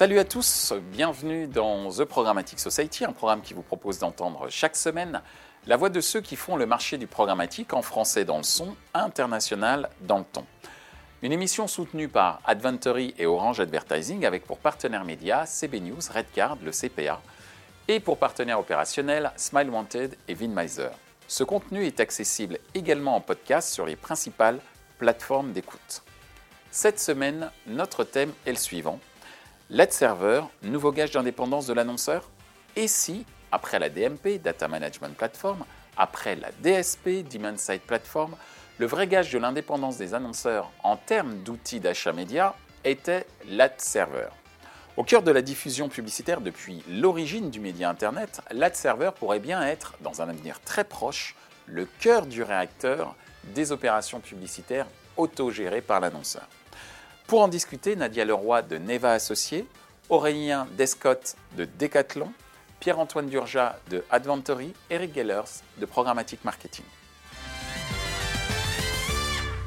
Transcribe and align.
Salut 0.00 0.18
à 0.18 0.24
tous, 0.24 0.72
bienvenue 0.92 1.46
dans 1.46 1.90
The 1.90 2.04
Programmatic 2.04 2.58
Society, 2.58 3.04
un 3.04 3.12
programme 3.12 3.42
qui 3.42 3.52
vous 3.52 3.60
propose 3.60 3.98
d'entendre 3.98 4.46
chaque 4.48 4.74
semaine 4.74 5.20
la 5.66 5.76
voix 5.76 5.90
de 5.90 6.00
ceux 6.00 6.22
qui 6.22 6.36
font 6.36 6.56
le 6.56 6.64
marché 6.64 6.96
du 6.96 7.06
programmatique 7.06 7.74
en 7.74 7.82
français 7.82 8.24
dans 8.24 8.38
le 8.38 8.42
son, 8.42 8.74
international 8.94 9.90
dans 10.00 10.16
le 10.16 10.24
ton. 10.24 10.46
Une 11.20 11.32
émission 11.32 11.66
soutenue 11.66 12.08
par 12.08 12.40
Adventory 12.46 13.14
et 13.18 13.26
Orange 13.26 13.60
Advertising 13.60 14.24
avec 14.24 14.44
pour 14.44 14.56
partenaires 14.56 15.04
médias 15.04 15.44
CB 15.44 15.80
News, 15.80 16.00
Redcard, 16.14 16.56
le 16.64 16.70
CPA, 16.70 17.20
et 17.86 18.00
pour 18.00 18.16
partenaires 18.16 18.58
opérationnels 18.58 19.30
Smile 19.36 19.68
Wanted 19.68 20.16
et 20.28 20.32
Vinmiser. 20.32 20.88
Ce 21.28 21.44
contenu 21.44 21.84
est 21.84 22.00
accessible 22.00 22.58
également 22.72 23.16
en 23.16 23.20
podcast 23.20 23.70
sur 23.70 23.84
les 23.84 23.96
principales 23.96 24.60
plateformes 24.96 25.52
d'écoute. 25.52 26.02
Cette 26.70 27.00
semaine, 27.00 27.50
notre 27.66 28.04
thème 28.04 28.32
est 28.46 28.52
le 28.52 28.56
suivant. 28.56 28.98
L'ad 29.72 29.92
server, 29.92 30.42
nouveau 30.64 30.90
gage 30.90 31.12
d'indépendance 31.12 31.68
de 31.68 31.72
l'annonceur? 31.72 32.28
Et 32.74 32.88
si, 32.88 33.24
après 33.52 33.78
la 33.78 33.88
DMP, 33.88 34.42
Data 34.42 34.66
Management 34.66 35.16
Platform, 35.16 35.64
après 35.96 36.34
la 36.34 36.50
DSP, 36.60 37.22
Demand 37.30 37.56
Side 37.56 37.82
Platform, 37.82 38.34
le 38.78 38.86
vrai 38.86 39.06
gage 39.06 39.30
de 39.30 39.38
l'indépendance 39.38 39.96
des 39.96 40.12
annonceurs 40.12 40.72
en 40.82 40.96
termes 40.96 41.36
d'outils 41.44 41.78
d'achat 41.78 42.12
média 42.12 42.56
était 42.82 43.28
l'ad 43.48 43.80
server. 43.80 44.30
Au 44.96 45.04
cœur 45.04 45.22
de 45.22 45.30
la 45.30 45.40
diffusion 45.40 45.88
publicitaire 45.88 46.40
depuis 46.40 46.82
l'origine 46.88 47.48
du 47.48 47.60
média 47.60 47.88
Internet, 47.88 48.40
l'ad 48.50 48.74
server 48.74 49.12
pourrait 49.16 49.38
bien 49.38 49.62
être, 49.62 49.94
dans 50.00 50.20
un 50.20 50.28
avenir 50.28 50.60
très 50.62 50.82
proche, 50.82 51.36
le 51.66 51.86
cœur 52.00 52.26
du 52.26 52.42
réacteur 52.42 53.14
des 53.54 53.70
opérations 53.70 54.18
publicitaires 54.18 54.88
autogérées 55.16 55.80
par 55.80 56.00
l'annonceur. 56.00 56.48
Pour 57.30 57.42
en 57.42 57.46
discuter, 57.46 57.94
Nadia 57.94 58.24
Leroy 58.24 58.62
de 58.62 58.76
Neva 58.76 59.12
Associés, 59.12 59.64
Aurélien 60.08 60.66
Descott 60.76 61.36
de 61.56 61.64
Decathlon, 61.64 62.32
Pierre-Antoine 62.80 63.28
Durja 63.28 63.78
de 63.88 64.02
Adventory, 64.10 64.72
Eric 64.90 65.14
Gellers 65.14 65.62
de 65.78 65.86
Programmatic 65.86 66.44
Marketing. 66.44 66.84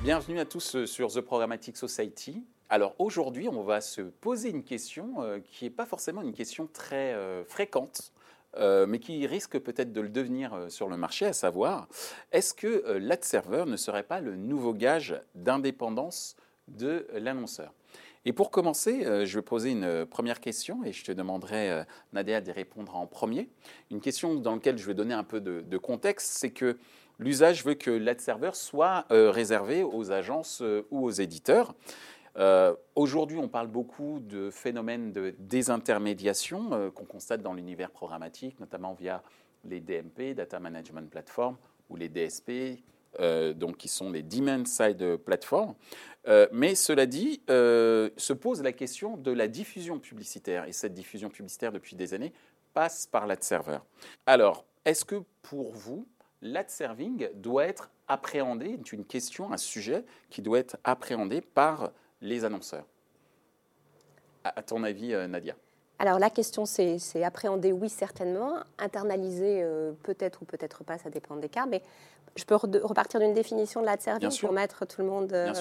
Bienvenue 0.04 0.42
à 0.42 0.46
tous 0.46 0.76
euh, 0.76 0.86
sur 0.86 1.10
The 1.10 1.22
Programmatic 1.22 1.78
Society. 1.78 2.44
Alors 2.68 2.96
aujourd'hui, 3.00 3.48
on 3.48 3.64
va 3.64 3.80
se 3.80 4.02
poser 4.02 4.50
une 4.50 4.66
question 4.66 5.22
euh, 5.22 5.40
qui 5.40 5.64
n'est 5.64 5.72
pas 5.72 5.86
forcément 5.86 6.22
une 6.22 6.34
question 6.34 6.68
très 6.68 7.14
euh, 7.14 7.46
fréquente, 7.46 8.12
mais 8.60 9.00
qui 9.00 9.26
risque 9.26 9.58
peut-être 9.58 9.94
de 9.94 10.02
le 10.02 10.10
devenir 10.10 10.66
sur 10.68 10.90
le 10.90 10.98
marché, 10.98 11.26
à 11.26 11.34
savoir, 11.34 11.88
est-ce 12.34 12.54
que 12.54 13.00
l'ad 13.00 13.24
server 13.24 13.64
ne 13.66 13.78
serait 13.78 14.04
pas 14.04 14.20
le 14.20 14.36
nouveau 14.36 14.74
gage 14.74 15.20
d'indépendance 15.34 16.36
de 16.68 17.08
l'annonceur 17.14 17.74
et 18.26 18.32
pour 18.32 18.52
commencer, 18.52 19.04
je 19.26 19.38
vais 19.38 19.42
poser 19.42 19.72
une 19.72 20.06
première 20.06 20.40
question 20.40 20.86
et 20.86 20.94
je 20.94 21.04
te 21.04 21.12
demanderai, 21.12 21.84
Nadia, 22.14 22.40
d'y 22.40 22.54
répondre 22.54 22.96
en 22.96 23.06
premier. 23.06 23.50
Une 23.92 24.00
question 24.00 24.36
dans 24.36 24.54
laquelle 24.54 24.78
je 24.78 24.88
vais 24.88 24.94
donner 24.94 25.14
un 25.14 25.26
peu 25.26 25.42
de, 25.42 25.78
contexte, 25.78 26.38
c'est 26.38 26.52
que 26.52 26.78
l'usage 27.20 27.64
veut 27.64 27.74
que 27.76 27.92
l'ad 27.92 28.20
server 28.20 28.52
soit 28.54 29.06
euh, 29.12 29.32
réservé 29.32 29.84
aux 29.84 30.12
agences 30.12 30.62
euh, 30.62 30.88
ou 30.92 31.06
aux 31.06 31.12
éditeurs. 31.12 31.76
Euh, 32.38 32.76
aujourd'hui, 32.96 33.38
on 33.38 33.48
parle 33.48 33.68
beaucoup 33.68 34.20
de 34.20 34.50
phénomènes 34.50 35.12
de 35.12 35.36
désintermédiation 35.38 36.92
qu'on 36.96 37.06
constate 37.06 37.42
dans 37.42 37.54
l'univers 37.54 37.92
programmatique, 37.92 38.60
notamment 38.60 38.94
via 38.94 39.22
les 39.66 39.80
DMP, 39.80 40.34
Data 40.34 40.60
Management 40.60 41.10
Platform, 41.10 41.58
ou 41.90 41.96
les 41.96 42.10
DSP, 42.10 42.82
donc 43.20 43.78
qui 43.78 43.88
sont 43.88 44.12
les 44.12 44.24
Demand 44.24 44.66
Side 44.66 45.18
Platform. 45.18 45.76
mais 46.52 46.76
cela 46.76 47.06
dit, 47.06 47.42
se 47.48 48.34
pose 48.34 48.62
la 48.64 48.72
question 48.72 49.18
de 49.18 49.32
la 49.32 49.48
diffusion 49.48 50.00
publicitaire. 50.00 50.66
Et 50.66 50.72
cette 50.72 50.94
diffusion 50.94 51.30
publicitaire, 51.30 51.72
depuis 51.72 51.96
des 51.96 52.14
années, 52.14 52.34
passe 52.74 53.06
par 53.06 53.28
l'ad 53.28 53.44
server. 53.44 53.80
Alors, 54.26 54.66
est-ce 54.86 55.06
que 55.06 55.24
pour 55.42 55.72
vous, 55.74 56.08
l'ad 56.42 56.70
serving 56.70 57.30
doit 57.36 57.66
être 57.66 57.90
appréhendé, 58.08 58.78
c'est 58.84 58.94
une 58.94 59.06
question, 59.06 59.52
un 59.52 59.58
sujet 59.58 60.04
qui 60.30 60.42
doit 60.42 60.60
être 60.60 60.78
appréhendé 60.84 61.42
par 61.42 61.92
les 62.22 62.46
annonceurs. 62.46 62.86
À 64.44 64.62
ton 64.62 64.84
avis, 64.84 65.14
euh, 65.14 65.28
Nadia? 65.28 65.56
Alors 66.00 66.20
la 66.20 66.30
question, 66.30 66.66
c'est 66.66 67.24
appréhender, 67.24 67.72
oui, 67.72 67.88
certainement. 67.88 68.56
Internaliser, 68.78 69.62
euh, 69.64 69.94
peut-être 70.04 70.42
ou 70.42 70.46
peut-être 70.46 70.84
pas, 70.84 70.98
ça 70.98 71.10
dépend 71.10 71.38
des 71.38 71.48
cas. 71.48 71.66
Mais 71.66 71.82
je 72.36 72.46
peux 72.46 72.56
repartir 72.56 73.20
d'une 73.20 73.34
définition 73.34 73.82
de 73.82 73.86
l'ad 73.86 74.02
serving 74.02 74.40
pour 74.40 74.54
mettre 74.54 74.86
tout 74.86 75.02
le 75.02 75.08
monde. 75.08 75.32
Euh, 75.34 75.54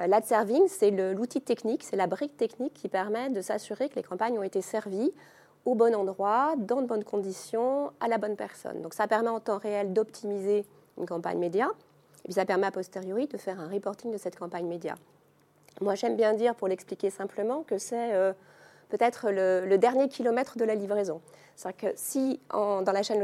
euh 0.00 0.06
l'ad 0.06 0.24
serving, 0.24 0.66
c'est 0.68 0.90
l'outil 0.90 1.40
technique, 1.40 1.84
c'est 1.84 1.96
la 1.96 2.06
brique 2.06 2.36
technique 2.36 2.74
qui 2.74 2.88
permet 2.88 3.30
de 3.30 3.40
s'assurer 3.40 3.88
que 3.88 3.96
les 3.96 4.02
campagnes 4.02 4.38
ont 4.38 4.42
été 4.42 4.62
servies 4.62 5.12
au 5.64 5.74
bon 5.74 5.94
endroit, 5.94 6.54
dans 6.56 6.80
de 6.80 6.86
bonnes 6.86 7.04
conditions, 7.04 7.92
à 8.00 8.08
la 8.08 8.18
bonne 8.18 8.36
personne. 8.36 8.80
Donc 8.82 8.94
ça 8.94 9.06
permet 9.06 9.28
en 9.28 9.40
temps 9.40 9.58
réel 9.58 9.92
d'optimiser 9.92 10.64
une 10.98 11.06
campagne 11.06 11.38
média, 11.38 11.66
et 11.66 12.24
puis 12.24 12.32
ça 12.34 12.44
permet 12.44 12.66
a 12.66 12.70
posteriori 12.70 13.26
de 13.26 13.36
faire 13.36 13.60
un 13.60 13.68
reporting 13.68 14.10
de 14.10 14.16
cette 14.16 14.38
campagne 14.38 14.66
média. 14.66 14.94
Moi 15.80 15.94
j'aime 15.94 16.16
bien 16.16 16.34
dire, 16.34 16.54
pour 16.54 16.68
l'expliquer 16.68 17.10
simplement, 17.10 17.62
que 17.62 17.78
c'est 17.78 18.14
euh, 18.14 18.32
peut-être 18.88 19.30
le, 19.30 19.76
dernier 19.76 20.08
kilomètre 20.08 20.56
de 20.56 20.64
la 20.64 20.74
livraison. 20.74 21.20
C'est-à-dire 21.56 21.90
que 21.90 21.96
si 21.96 22.40
dans 22.50 22.82
la 22.86 23.02
chaîne 23.02 23.20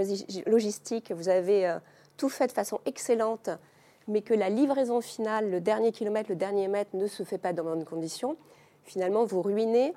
logistique, 0.46 1.12
vous 1.12 1.28
avez 1.28 1.68
euh, 1.68 1.78
tout 2.16 2.28
fait 2.28 2.46
de 2.46 2.52
façon 2.52 2.80
excellente, 2.86 3.50
mais 4.08 4.22
que 4.22 4.34
la 4.34 4.48
livraison 4.48 5.00
finale, 5.00 5.50
le 5.50 5.60
dernier 5.60 5.92
kilomètre, 5.92 6.30
le 6.30 6.36
dernier 6.36 6.68
mètre 6.68 6.94
ne 6.94 7.06
se 7.06 7.22
fait 7.22 7.38
pas 7.38 7.52
dans 7.52 7.64
bonnes 7.64 7.84
conditions, 7.84 8.36
finalement 8.84 9.24
vous 9.24 9.42
ruinez 9.42 9.94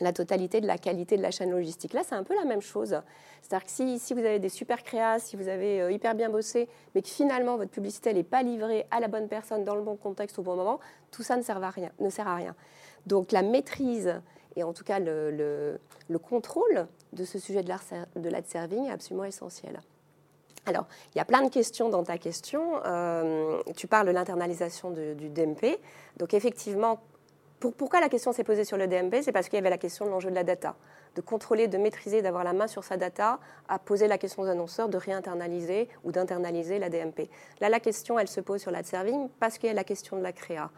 la 0.00 0.12
totalité 0.12 0.60
de 0.60 0.66
la 0.66 0.78
qualité 0.78 1.16
de 1.16 1.22
la 1.22 1.30
chaîne 1.30 1.50
logistique. 1.50 1.92
Là, 1.92 2.02
c'est 2.04 2.14
un 2.14 2.24
peu 2.24 2.34
la 2.34 2.44
même 2.44 2.60
chose. 2.60 3.00
C'est-à-dire 3.42 3.66
que 3.66 3.98
si, 3.98 4.14
vous 4.14 4.20
avez 4.20 4.38
des 4.38 4.48
super 4.48 4.82
créas, 4.82 5.18
si 5.18 5.36
vous 5.36 5.48
avez 5.48 5.80
euh, 5.80 5.92
hyper 5.92 6.14
bien 6.14 6.30
bossé, 6.30 6.68
mais 6.94 7.02
que 7.02 7.08
finalement 7.08 7.56
votre 7.56 7.70
publicité 7.70 8.12
n'est 8.12 8.22
pas 8.22 8.42
livrée 8.42 8.86
à 8.90 9.00
la 9.00 9.08
bonne 9.08 9.28
personne, 9.28 9.64
dans 9.64 9.74
le 9.74 9.82
bon 9.82 9.96
contexte, 9.96 10.38
au 10.38 10.42
bon 10.42 10.56
moment, 10.56 10.80
tout 11.10 11.22
ça 11.22 11.36
ne 11.36 11.42
sert 11.42 11.62
à 11.62 11.70
rien. 11.70 11.90
Ne 12.00 12.10
sert 12.10 12.26
à 12.26 12.36
rien. 12.36 12.54
Donc 13.06 13.32
la 13.32 13.42
maîtrise 13.42 14.20
et 14.56 14.62
en 14.62 14.72
tout 14.72 14.84
cas 14.84 14.98
le, 14.98 15.78
contrôle 16.22 16.86
de 17.12 17.24
ce 17.24 17.38
sujet 17.38 17.62
de 17.62 18.28
l'ad 18.28 18.46
serving 18.46 18.86
est 18.86 18.90
absolument 18.90 19.24
essentiel. 19.24 19.80
Alors, 20.66 20.86
il 21.14 21.18
y 21.18 21.20
a 21.20 21.24
plein 21.24 21.42
de 21.42 21.50
questions 21.50 21.88
dans 21.88 22.04
ta 22.04 22.18
question. 22.18 22.80
Euh, 22.86 23.60
tu 23.76 23.88
parles 23.88 24.06
de 24.06 24.12
l'internalisation 24.12 24.90
du 24.90 25.28
DMP. 25.28 25.78
Donc, 26.18 26.34
effectivement, 26.34 27.00
pourquoi 27.58 28.00
la 28.00 28.08
question 28.08 28.32
s'est 28.32 28.44
posée 28.44 28.64
sur 28.64 28.76
le 28.76 28.86
DMP 28.86 29.22
C'est 29.22 29.32
parce 29.32 29.48
qu'il 29.48 29.56
y 29.56 29.58
avait 29.58 29.70
la 29.70 29.78
question 29.78 30.04
de 30.04 30.10
l'enjeu 30.10 30.30
de 30.30 30.34
la 30.34 30.44
data, 30.44 30.76
de 31.16 31.20
contrôler, 31.20 31.68
de 31.68 31.78
maîtriser, 31.78 32.22
d'avoir 32.22 32.44
la 32.44 32.52
main 32.52 32.66
sur 32.66 32.84
sa 32.84 32.96
data, 32.96 33.40
à 33.68 33.78
poser 33.78 34.06
la 34.06 34.18
question 34.18 34.42
aux 34.42 34.46
annonceurs 34.46 34.88
de 34.88 34.96
réinternaliser 34.96 35.88
ou 36.04 36.12
d'internaliser 36.12 36.78
la 36.78 36.88
DMP. 36.88 37.28
Là, 37.60 37.68
la 37.68 37.80
question, 37.80 38.18
elle 38.18 38.28
se 38.28 38.40
pose 38.40 38.60
sur 38.60 38.70
l'ad 38.70 38.86
serving 38.86 39.28
parce 39.40 39.58
qu'il 39.58 39.68
y 39.68 39.70
a 39.70 39.74
la 39.74 39.84
question 39.84 40.16
de 40.16 40.22
la 40.22 40.32
créa. 40.32 40.70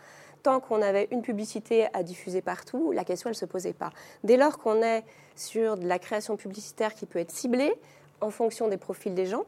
Tant 0.43 0.61
qu'on 0.61 0.83
avait 0.83 1.09
une 1.11 1.22
publicité 1.22 1.89
à 1.95 2.03
diffuser 2.03 2.43
partout, 2.43 2.93
la 2.93 3.05
question, 3.05 3.31
elle 3.31 3.37
se 3.37 3.47
posait 3.47 3.72
pas. 3.72 3.91
Dès 4.25 4.37
lors 4.37 4.59
qu'on 4.59 4.83
est 4.83 5.05
sur 5.37 5.77
de 5.77 5.87
la 5.87 5.99
création 5.99 6.37
publicitaire 6.37 6.95
qui 6.95 7.06
peut 7.06 7.19
être 7.19 7.31
ciblée 7.31 7.75
en 8.21 8.31
fonction 8.31 8.69
des 8.69 8.77
profils 8.77 9.15
des 9.15 9.25
gens, 9.27 9.45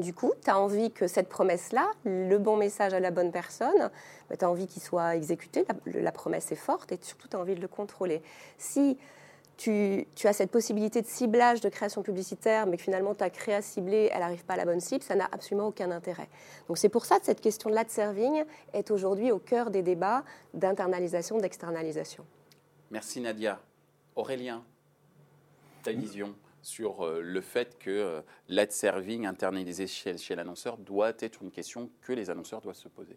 du 0.00 0.14
coup, 0.14 0.32
tu 0.42 0.50
as 0.50 0.58
envie 0.58 0.90
que 0.90 1.06
cette 1.06 1.28
promesse-là, 1.28 1.90
le 2.04 2.38
bon 2.38 2.56
message 2.56 2.94
à 2.94 3.00
la 3.00 3.10
bonne 3.10 3.32
personne, 3.32 3.90
bah, 4.28 4.36
tu 4.36 4.44
as 4.44 4.50
envie 4.50 4.66
qu'il 4.66 4.82
soit 4.82 5.16
exécuté, 5.16 5.64
la, 5.86 6.12
promesse 6.12 6.50
est 6.52 6.56
forte 6.56 6.92
et 6.92 6.98
surtout 7.00 7.28
tu 7.28 7.36
as 7.36 7.40
envie 7.40 7.54
de 7.54 7.60
le 7.60 7.68
contrôler. 7.68 8.22
Si 8.58 8.98
tu, 9.56 10.06
as 10.24 10.32
cette 10.32 10.50
possibilité 10.50 11.00
de 11.02 11.06
ciblage 11.06 11.60
de 11.60 11.68
création 11.68 12.02
publicitaire, 12.02 12.66
mais 12.66 12.76
que 12.76 12.82
finalement 12.82 13.14
ta 13.14 13.30
créa 13.30 13.62
ciblée, 13.62 14.10
elle 14.12 14.20
n'arrive 14.20 14.44
pas 14.44 14.54
à 14.54 14.56
la 14.56 14.64
bonne 14.64 14.80
cible, 14.80 15.04
ça 15.04 15.14
n'a 15.14 15.28
absolument 15.30 15.68
aucun 15.68 15.90
intérêt. 15.90 16.28
Donc 16.68 16.78
c'est 16.78 16.88
pour 16.88 17.04
ça 17.04 17.18
que 17.18 17.26
cette 17.26 17.40
question 17.40 17.70
de 17.70 17.76
serving 17.88 18.44
est 18.72 18.90
aujourd'hui 18.90 19.30
au 19.30 19.38
cœur 19.38 19.70
des 19.70 19.82
débats 19.82 20.24
d'internalisation, 20.54 21.38
d'externalisation. 21.38 22.24
Merci 22.90 23.20
Nadia. 23.20 23.60
Aurélien, 24.16 24.62
ta 25.82 25.92
vision 25.92 26.34
sur 26.64 27.04
euh, 27.04 27.20
le 27.22 27.40
fait 27.40 27.78
que 27.78 27.90
euh, 27.90 28.20
l'ad 28.48 28.72
serving 28.72 29.26
internalisé 29.26 29.86
chez, 29.86 30.34
l'annonceur 30.34 30.78
doit 30.78 31.12
être 31.20 31.42
une 31.42 31.50
question 31.50 31.90
que 32.00 32.12
les 32.12 32.30
annonceurs 32.30 32.60
doivent 32.62 32.74
se 32.74 32.88
poser. 32.88 33.16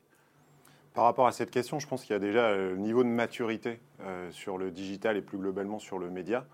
Par 0.94 1.05
rapport 1.05 1.27
à 1.27 1.31
cette 1.31 1.51
question, 1.51 1.79
je 1.79 1.88
pense 1.88 2.03
qu'il 2.03 2.13
y 2.13 2.15
a 2.15 2.19
déjà 2.19 2.55
le 2.55 2.75
niveau 2.75 3.03
de 3.03 3.09
maturité 3.09 3.79
euh, 4.01 4.29
sur 4.31 4.57
le 4.57 4.71
digital 4.71 5.15
et 5.15 5.21
plus 5.21 5.38
globalement 5.38 5.79
sur 5.79 5.97
le 5.97 6.09
média. 6.09 6.45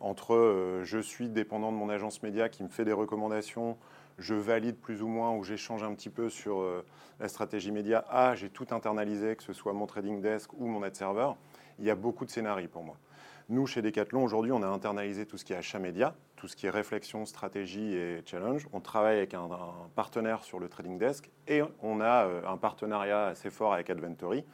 entre 0.00 0.80
je 0.82 0.98
suis 0.98 1.28
dépendant 1.28 1.72
de 1.72 1.76
mon 1.76 1.88
agence 1.88 2.22
média 2.22 2.48
qui 2.48 2.62
me 2.64 2.68
fait 2.68 2.84
des 2.84 2.92
recommandations, 2.92 3.78
je 4.18 4.34
valide 4.34 4.76
plus 4.76 5.00
ou 5.00 5.08
moins 5.08 5.30
ou 5.32 5.44
j'échange 5.44 5.82
un 5.84 5.94
petit 5.94 6.10
peu 6.10 6.28
sur 6.28 6.66
la 7.20 7.28
stratégie 7.28 7.70
média, 7.70 8.04
ah 8.10 8.34
j'ai 8.34 8.50
tout 8.50 8.66
internalisé, 8.72 9.36
que 9.36 9.44
ce 9.44 9.52
soit 9.52 9.72
mon 9.72 9.86
trading 9.86 10.20
desk 10.20 10.52
ou 10.58 10.66
mon 10.66 10.82
ad 10.82 10.94
server, 10.96 11.30
il 11.78 11.84
y 11.84 11.90
a 11.90 11.94
beaucoup 11.94 12.26
de 12.26 12.30
scénarios 12.30 12.68
pour 12.68 12.82
moi. 12.82 12.96
Nous, 13.48 13.66
chez 13.66 13.82
Decathlon, 13.82 14.22
aujourd'hui, 14.22 14.52
on 14.52 14.62
a 14.62 14.68
internalisé 14.68 15.26
tout 15.26 15.36
ce 15.36 15.44
qui 15.44 15.52
est 15.52 15.56
achat 15.56 15.78
média, 15.78 16.14
tout 16.36 16.46
ce 16.46 16.54
qui 16.54 16.66
est 16.66 16.70
réflexion, 16.70 17.26
stratégie 17.26 17.94
et 17.94 18.22
challenge. 18.24 18.68
On 18.72 18.80
travaille 18.80 19.16
avec 19.16 19.34
un, 19.34 19.48
partenaire 19.94 20.44
sur 20.44 20.60
le 20.60 20.68
trading 20.68 20.96
desk 20.96 21.28
et 21.48 21.62
on 21.82 22.00
a 22.00 22.26
euh, 22.26 22.42
un 22.46 22.56
partenariat 22.56 23.26
assez 23.26 23.50
fort 23.50 23.74
avec 23.74 23.90
Adventory 23.90 24.44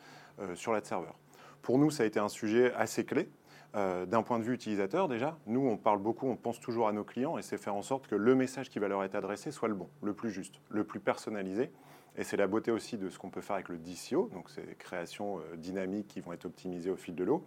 euh, 0.40 0.54
sur 0.54 0.72
la 0.72 0.82
serveur. 0.82 1.14
Pour 1.60 1.78
nous, 1.78 1.90
ça 1.90 2.04
a 2.04 2.06
été 2.06 2.18
un 2.18 2.28
sujet 2.28 2.72
assez 2.74 3.04
clé 3.04 3.28
D'un 3.74 4.22
point 4.22 4.38
de 4.38 4.44
vue 4.44 4.54
utilisateur, 4.54 5.08
déjà, 5.08 5.36
nous, 5.46 5.68
on 5.68 5.76
parle 5.76 5.98
beaucoup, 5.98 6.26
on 6.26 6.36
pense 6.36 6.58
toujours 6.58 6.88
à 6.88 6.92
nos 6.92 7.04
clients 7.04 7.36
et 7.36 7.42
c'est 7.42 7.58
faire 7.58 7.74
en 7.74 7.82
sorte 7.82 8.06
que 8.06 8.14
le 8.14 8.34
message 8.34 8.70
qui 8.70 8.78
va 8.78 8.88
leur 8.88 9.04
être 9.04 9.14
adressé 9.14 9.50
soit 9.50 9.68
le 9.68 9.74
bon, 9.74 9.88
le 10.02 10.14
plus 10.14 10.30
juste, 10.30 10.60
le 10.70 10.84
plus 10.84 11.00
personnalisé. 11.00 11.70
Et 12.16 12.24
c'est 12.24 12.38
la 12.38 12.46
beauté 12.46 12.70
aussi 12.70 12.96
de 12.96 13.10
ce 13.10 13.18
qu'on 13.18 13.30
peut 13.30 13.42
faire 13.42 13.56
avec 13.56 13.68
le 13.68 13.76
DCO, 13.76 14.30
donc 14.32 14.48
ces 14.50 14.62
créations 14.78 15.40
dynamiques 15.56 16.08
qui 16.08 16.20
vont 16.20 16.32
être 16.32 16.46
optimisées 16.46 16.90
au 16.90 16.96
fil 16.96 17.14
de 17.14 17.24
l'eau. 17.24 17.44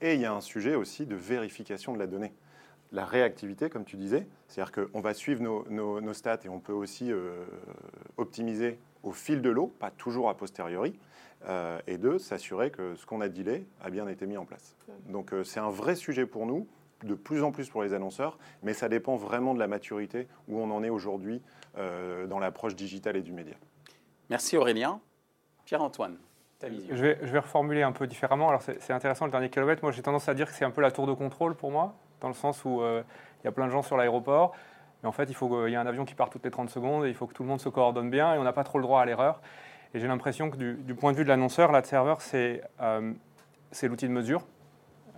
Et 0.00 0.14
il 0.14 0.20
y 0.20 0.24
a 0.24 0.32
un 0.32 0.40
sujet 0.40 0.74
aussi 0.74 1.06
de 1.06 1.16
vérification 1.16 1.92
de 1.92 1.98
la 1.98 2.06
donnée 2.06 2.32
la 2.92 3.04
réactivité, 3.04 3.68
comme 3.68 3.84
tu 3.84 3.96
disais. 3.96 4.26
C'est-à-dire 4.48 4.72
qu'on 4.72 5.00
va 5.00 5.14
suivre 5.14 5.42
nos, 5.42 6.12
stats 6.12 6.40
et 6.44 6.48
on 6.48 6.60
peut 6.60 6.72
aussi 6.72 7.12
euh, 7.12 7.44
optimiser 8.16 8.78
au 9.02 9.12
fil 9.12 9.42
de 9.42 9.50
l'eau, 9.50 9.68
pas 9.78 9.90
toujours 9.90 10.28
a 10.28 10.36
posteriori. 10.36 10.98
Euh, 11.48 11.78
et 11.86 11.98
deux, 11.98 12.18
s'assurer 12.18 12.70
que 12.70 12.94
ce 12.96 13.06
qu'on 13.06 13.20
a 13.20 13.28
dealé 13.28 13.66
a 13.80 13.90
bien 13.90 14.08
été 14.08 14.26
mis 14.26 14.36
en 14.36 14.44
place. 14.44 14.74
Donc 15.08 15.32
euh, 15.32 15.44
c'est 15.44 15.60
un 15.60 15.70
vrai 15.70 15.94
sujet 15.94 16.26
pour 16.26 16.46
nous, 16.46 16.66
de 17.04 17.14
plus 17.14 17.42
en 17.42 17.52
plus 17.52 17.68
pour 17.68 17.82
les 17.82 17.92
annonceurs, 17.92 18.38
mais 18.62 18.72
ça 18.72 18.88
dépend 18.88 19.16
vraiment 19.16 19.54
de 19.54 19.58
la 19.58 19.68
maturité 19.68 20.26
où 20.48 20.58
on 20.58 20.70
en 20.70 20.82
est 20.82 20.90
aujourd'hui 20.90 21.42
dans 21.76 22.38
l'approche 22.38 22.74
digitale 22.74 23.16
et 23.16 23.22
du 23.22 23.32
média. 23.32 23.54
Merci 24.30 24.56
Aurélien. 24.56 24.98
Pierre-Antoine. 25.66 26.16
Je 26.62 26.94
vais, 26.94 27.38
reformuler 27.38 27.82
un 27.82 27.92
peu 27.92 28.06
différemment. 28.06 28.48
Alors 28.48 28.62
c'est 28.62 28.92
intéressant 28.92 29.26
le 29.26 29.30
dernier 29.30 29.50
kilomètre. 29.50 29.82
Moi 29.82 29.92
j'ai 29.92 30.02
tendance 30.02 30.28
à 30.28 30.34
dire 30.34 30.46
que 30.46 30.54
c'est 30.54 30.64
un 30.64 30.70
peu 30.70 30.80
la 30.80 30.90
tour 30.90 31.06
de 31.06 31.12
contrôle 31.12 31.54
pour 31.54 31.70
moi 31.70 31.94
dans 32.20 32.28
le 32.28 32.34
sens 32.34 32.64
où 32.64 32.80
euh, 32.80 33.02
il 33.42 33.44
y 33.44 33.48
a 33.48 33.52
plein 33.52 33.66
de 33.66 33.70
gens 33.72 33.82
sur 33.82 33.96
l'aéroport. 33.96 34.54
Mais 35.02 35.08
en 35.08 35.12
fait, 35.12 35.24
il 35.24 35.34
faut 35.34 35.66
y 35.66 35.76
a 35.76 35.80
un 35.80 35.86
avion 35.86 36.06
qui 36.06 36.14
part 36.14 36.30
toutes 36.30 36.44
les 36.44 36.50
30 36.50 36.70
secondes 36.70 37.04
et 37.04 37.08
il 37.08 37.14
faut 37.14 37.26
que 37.26 37.34
tout 37.34 37.42
le 37.42 37.48
monde 37.48 37.60
se 37.60 37.68
coordonne 37.68 38.08
bien 38.08 38.34
et 38.34 38.38
on 38.38 38.44
n'a 38.44 38.54
pas 38.54 38.64
trop 38.64 38.78
le 38.78 38.82
droit 38.82 39.02
à 39.02 39.04
l'erreur. 39.04 39.40
Et 39.92 40.00
j'ai 40.00 40.08
l'impression 40.08 40.50
que 40.50 40.56
du, 40.56 40.94
point 40.94 41.12
de 41.12 41.18
vue 41.18 41.24
de 41.24 41.28
l'annonceur, 41.28 41.72
l'ad 41.72 41.84
server, 41.84 42.14
c'est 42.20 42.62
euh, 42.80 43.12
l'outil 43.82 44.08
de 44.08 44.12
mesure. 44.12 44.46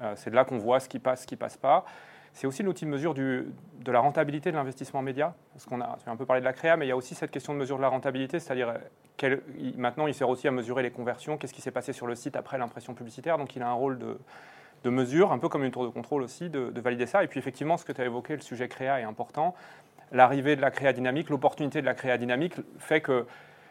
Euh, 0.02 0.14
c'est 0.16 0.30
de 0.30 0.34
là 0.34 0.44
qu'on 0.44 0.58
voit 0.58 0.80
ce 0.80 0.88
qui 0.88 0.98
passe, 0.98 1.22
ce 1.22 1.26
qui 1.26 1.34
ne 1.34 1.38
passe 1.38 1.56
pas. 1.56 1.84
C'est 2.32 2.48
aussi 2.48 2.64
l'outil 2.64 2.84
de 2.84 2.90
mesure 2.90 3.14
de 3.14 3.52
la 3.86 4.00
rentabilité 4.00 4.50
de 4.50 4.56
l'investissement 4.56 5.02
média. 5.02 5.34
Parce 5.52 5.66
qu'on 5.66 5.80
a, 5.80 5.98
un 6.06 6.16
peu 6.16 6.26
parlé 6.26 6.40
de 6.40 6.44
la 6.44 6.52
créa, 6.52 6.76
mais 6.76 6.86
il 6.86 6.88
y 6.88 6.92
a 6.92 6.96
aussi 6.96 7.14
cette 7.14 7.30
question 7.30 7.54
de 7.54 7.58
mesure 7.58 7.76
de 7.76 7.82
la 7.82 7.88
rentabilité, 7.88 8.40
c'est-à-dire 8.40 8.74
maintenant 9.76 10.06
il 10.06 10.14
sert 10.14 10.28
aussi 10.28 10.48
à 10.48 10.50
mesurer 10.50 10.82
les 10.82 10.90
conversions, 10.90 11.36
qu'est-ce 11.36 11.54
qui 11.54 11.60
s'est 11.60 11.70
passé 11.70 11.92
sur 11.92 12.06
le 12.06 12.14
site 12.14 12.36
après 12.36 12.58
l'impression 12.58 12.94
publicitaire? 12.94 13.38
Donc 13.38 13.56
il 13.56 13.62
a 13.62 13.68
un 13.68 13.72
rôle 13.72 13.98
de, 13.98 14.90
mesure, 14.90 15.32
un 15.32 15.38
peu 15.38 15.48
comme 15.48 15.64
une 15.64 15.70
tour 15.70 15.84
de 15.84 15.90
contrôle 15.90 16.22
aussi, 16.22 16.50
de, 16.50 16.72
valider 16.80 17.06
ça. 17.06 17.24
Et 17.24 17.26
puis 17.26 17.38
effectivement, 17.38 17.76
ce 17.76 17.84
que 17.84 17.92
tu 17.92 18.00
as 18.00 18.04
évoqué, 18.04 18.34
le 18.34 18.42
sujet 18.42 18.68
créa 18.68 19.00
est 19.00 19.04
important. 19.04 19.54
L'arrivée 20.12 20.56
de 20.56 20.62
la 20.62 20.70
créa 20.70 20.92
dynamique, 20.92 21.28
l'opportunité 21.28 21.80
de 21.80 21.86
la 21.86 21.94
créa 21.94 22.16
dynamique 22.16 22.54
fait 22.78 23.00
que, 23.00 23.26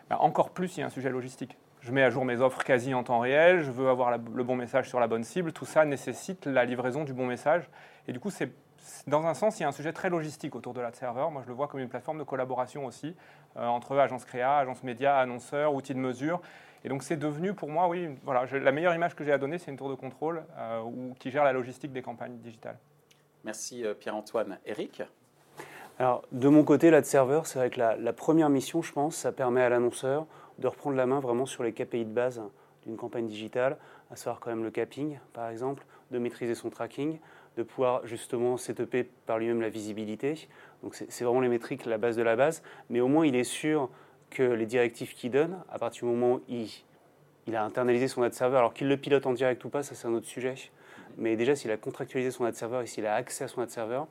bah, 0.10 0.18
encore 0.20 0.52
plus, 0.52 0.78
il 0.78 0.82
y 0.82 0.84
a 0.84 0.86
un 0.86 0.92
sujet 0.92 1.10
logistique. 1.10 1.58
Je 1.82 1.92
mets 1.92 2.04
à 2.04 2.10
jour 2.10 2.26
mes 2.26 2.42
offres 2.42 2.64
quasi 2.64 2.94
en 2.94 3.04
temps 3.04 3.20
réel, 3.20 3.62
je 3.62 3.72
veux 3.72 3.88
avoir 3.88 4.12
le 4.18 4.44
bon 4.44 4.56
message 4.56 4.90
sur 4.90 5.00
la 5.00 5.08
bonne 5.08 5.24
cible. 5.24 5.54
Tout 5.54 5.66
ça 5.66 5.86
nécessite 5.86 6.46
la 6.46 6.66
livraison 6.66 7.04
du 7.04 7.14
bon 7.14 7.26
message. 7.26 7.70
Et 8.08 8.14
du 8.14 8.20
coup, 8.20 8.30
c'est 8.30 8.52
dans 9.08 9.26
un 9.26 9.34
sens, 9.34 9.60
il 9.60 9.64
y 9.64 9.66
a 9.66 9.70
un 9.70 9.74
sujet 9.74 9.94
très 9.94 10.10
logistique 10.10 10.56
autour 10.56 10.74
de 10.74 10.82
la 10.82 10.92
serveur. 10.92 11.32
Moi, 11.32 11.42
je 11.44 11.48
le 11.48 11.54
vois 11.54 11.68
comme 11.68 11.80
une 11.80 11.90
plateforme 11.90 12.20
de 12.20 12.24
collaboration 12.24 12.86
aussi 12.86 13.16
euh, 13.58 13.66
entre 13.66 13.98
agences 13.98 14.26
créa, 14.26 14.58
agences 14.58 14.84
médias, 14.84 15.18
annonceurs, 15.18 15.74
outils 15.74 15.94
de 15.94 16.00
mesure. 16.00 16.42
Et 16.84 16.90
donc 16.90 17.04
c'est 17.04 17.18
devenu 17.18 17.54
pour 17.54 17.70
moi, 17.70 17.88
oui, 17.88 18.10
voilà, 18.24 18.46
la 18.46 18.72
meilleure 18.72 18.94
image 18.94 19.16
que 19.16 19.24
j'ai 19.24 19.32
à 19.32 19.38
donner, 19.38 19.58
c'est 19.58 19.72
une 19.72 19.78
tour 19.78 19.90
de 19.90 19.96
contrôle 19.96 20.44
euh, 20.58 20.84
qui 21.20 21.32
gère 21.32 21.44
la 21.44 21.52
logistique 21.52 21.92
des 21.92 22.02
campagnes 22.02 22.38
digitales. 22.38 22.78
Merci 23.44 23.84
euh, 23.84 23.94
Pierre-Antoine. 23.94 24.60
Eric 24.66 25.02
Alors 26.00 26.24
de 26.32 26.48
mon 26.48 26.64
côté, 26.64 26.92
de 26.92 27.02
serveur, 27.02 27.48
c'est 27.48 27.60
vrai 27.60 27.70
que 27.70 27.80
la, 27.80 28.14
première 28.14 28.50
mission, 28.50 28.82
je 28.82 28.94
pense, 28.94 29.16
ça 29.16 29.32
permet 29.32 29.62
à 29.62 29.70
l'annonceur 29.70 30.28
de 30.60 30.68
reprendre 30.68 30.96
la 30.96 31.06
main 31.06 31.20
vraiment 31.20 31.46
sur 31.46 31.64
les 31.64 31.74
KPI 31.74 32.06
de 32.06 32.12
base 32.12 32.42
d'une 32.84 32.96
campagne 32.96 33.28
digitale, 33.28 33.78
à 34.12 34.16
savoir 34.16 34.40
quand 34.40 34.50
même 34.50 34.64
le 34.64 34.72
capping, 34.72 35.20
par 35.34 35.50
exemple, 35.50 35.84
de 36.12 36.20
maîtriser 36.20 36.56
son 36.56 36.70
tracking, 36.70 37.20
de 37.58 37.64
pouvoir 37.64 38.06
justement 38.06 38.56
setuper 38.56 39.04
par 39.26 39.40
lui-même 39.40 39.62
la 39.62 39.70
visibilité. 39.70 40.48
Donc 40.84 40.96
c'est 40.96 41.24
vraiment 41.24 41.42
les 41.42 41.50
métriques, 41.50 41.86
la 41.86 41.98
base 41.98 42.16
de 42.16 42.22
la 42.22 42.36
base, 42.36 42.62
mais 42.90 43.02
au 43.02 43.08
moins 43.08 43.26
il 43.26 43.36
est 43.36 43.44
sûr 43.44 43.90
que 44.30 44.44
les 44.44 44.66
directives 44.66 45.14
qu'il 45.14 45.32
donne, 45.32 45.58
à 45.70 45.80
partir 45.80 46.08
du 46.08 46.14
moment 46.14 46.36
où 46.36 46.42
il, 47.48 47.56
a 47.56 47.64
internalisé 47.64 48.08
son 48.08 48.22
ad 48.22 48.34
server, 48.34 48.58
alors 48.58 48.74
qu'il 48.74 48.88
le 48.88 48.98
pilote 48.98 49.26
en 49.26 49.34
direct 49.34 49.64
ou 49.66 49.70
pas, 49.70 49.82
ça 49.82 49.96
c'est 49.96 50.08
un 50.08 50.14
autre 50.14 50.28
sujet. 50.28 50.56
Mais 51.18 51.36
déjà, 51.36 51.56
s'il 51.56 51.72
a 51.72 51.78
contractualisé 51.78 52.30
son 52.30 52.46
ad 52.46 52.54
server 52.54 52.82
et 52.84 52.86
s'il 52.86 53.08
a 53.08 53.16
accès 53.16 53.46
à 53.46 53.48
son 53.48 53.62
ad 53.62 53.70
server, 53.70 54.04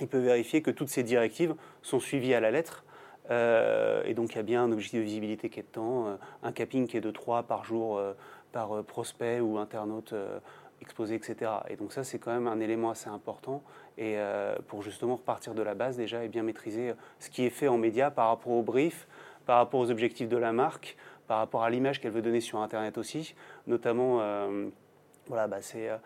il 0.00 0.08
peut 0.08 0.18
vérifier 0.18 0.62
que 0.62 0.70
toutes 0.70 0.88
ces 0.88 1.02
directives 1.02 1.54
sont 1.82 2.00
suivies 2.00 2.34
à 2.34 2.40
la 2.40 2.50
lettre. 2.50 2.84
Euh, 3.30 4.02
et 4.04 4.14
donc, 4.14 4.32
il 4.32 4.36
y 4.36 4.40
a 4.40 4.42
bien 4.42 4.64
un 4.64 4.72
objectif 4.72 4.98
de 4.98 5.04
visibilité 5.04 5.50
qui 5.50 5.60
est 5.60 5.62
de 5.62 5.68
temps, 5.68 6.08
euh, 6.08 6.16
un 6.42 6.50
capping 6.50 6.88
qui 6.88 6.96
est 6.96 7.02
de 7.02 7.10
3 7.10 7.44
par 7.44 7.64
jour 7.64 7.98
euh, 7.98 8.14
par 8.50 8.82
prospect 8.84 9.40
ou 9.40 9.58
internaute 9.58 10.14
exposé, 10.82 11.14
etc. 11.14 11.50
Et 11.68 11.76
donc, 11.76 11.92
ça, 11.92 12.04
c'est 12.04 12.18
quand 12.18 12.32
même 12.32 12.46
un 12.46 12.60
élément 12.60 12.90
assez 12.90 13.08
important. 13.08 13.62
Et 13.98 14.16
pour 14.68 14.82
justement 14.82 15.16
repartir 15.16 15.54
de 15.54 15.62
la 15.62 15.74
base 15.74 15.96
déjà 15.96 16.24
et 16.24 16.28
bien 16.28 16.42
maîtriser 16.42 16.94
ce 17.18 17.28
qui 17.28 17.44
est 17.44 17.50
fait 17.50 17.68
en 17.68 17.76
média 17.76 18.10
par 18.10 18.28
rapport 18.28 18.52
au 18.52 18.62
brief, 18.62 19.06
par 19.46 19.58
rapport 19.58 19.80
aux 19.80 19.90
objectifs 19.90 20.28
de 20.28 20.36
la 20.36 20.52
marque, 20.52 20.96
par 21.26 21.38
rapport 21.38 21.62
à 21.62 21.70
l'image 21.70 22.00
qu'elle 22.00 22.12
veut 22.12 22.22
donner 22.22 22.40
sur 22.40 22.60
Internet 22.60 22.98
aussi. 22.98 23.34
Notamment, 23.66 24.18
euh, 24.20 24.68
voilà, 25.28 25.46
bah, 25.46 25.58
c'est 25.60 25.88
euh, 25.88 25.96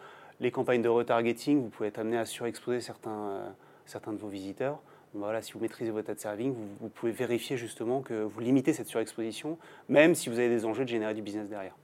les 0.40 0.50
campagnes 0.50 0.82
de 0.82 0.88
retargeting. 0.88 1.62
Vous 1.62 1.69
pouvez 1.69 1.88
être 1.88 1.99
amené 1.99 2.19
à 2.19 2.25
surexposer 2.25 2.81
certains, 2.81 3.11
euh, 3.11 3.49
certains 3.87 4.12
de 4.12 4.19
vos 4.19 4.29
visiteurs. 4.29 4.81
voilà, 5.14 5.40
si 5.43 5.52
vous 5.52 5.61
maîtrisez 5.61 5.90
votre 5.90 6.11
ad 6.11 6.19
serving, 6.19 6.55
vous, 6.81 6.88
pouvez 6.88 7.12
vérifier 7.12 7.56
justement 7.56 8.02
que 8.02 8.14
vous 8.22 8.40
limitez 8.40 8.72
cette 8.72 8.88
surexposition, 8.88 9.58
même 9.88 10.14
si 10.14 10.29
vous 10.29 10.38
avez 10.38 10.50
des 10.50 10.64
enjeux 10.67 10.84
de 10.84 10.90
générer 10.90 11.14
du 11.14 11.22
business 11.22 11.49
derrière. 11.49 11.75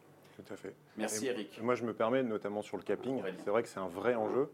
Tout 0.44 0.54
à 0.54 0.56
fait. 0.56 0.74
Merci 0.96 1.26
Eric. 1.26 1.60
Moi, 1.62 1.74
je 1.74 1.84
me 1.84 1.94
permets, 1.94 2.22
notamment 2.22 2.62
sur 2.62 2.76
le 2.76 2.82
capping, 2.82 3.22
c'est 3.38 3.50
vrai 3.50 3.62
que 3.62 3.68
c'est 3.68 3.80
un 3.80 3.88
vrai 3.88 4.14
enjeu. 4.14 4.48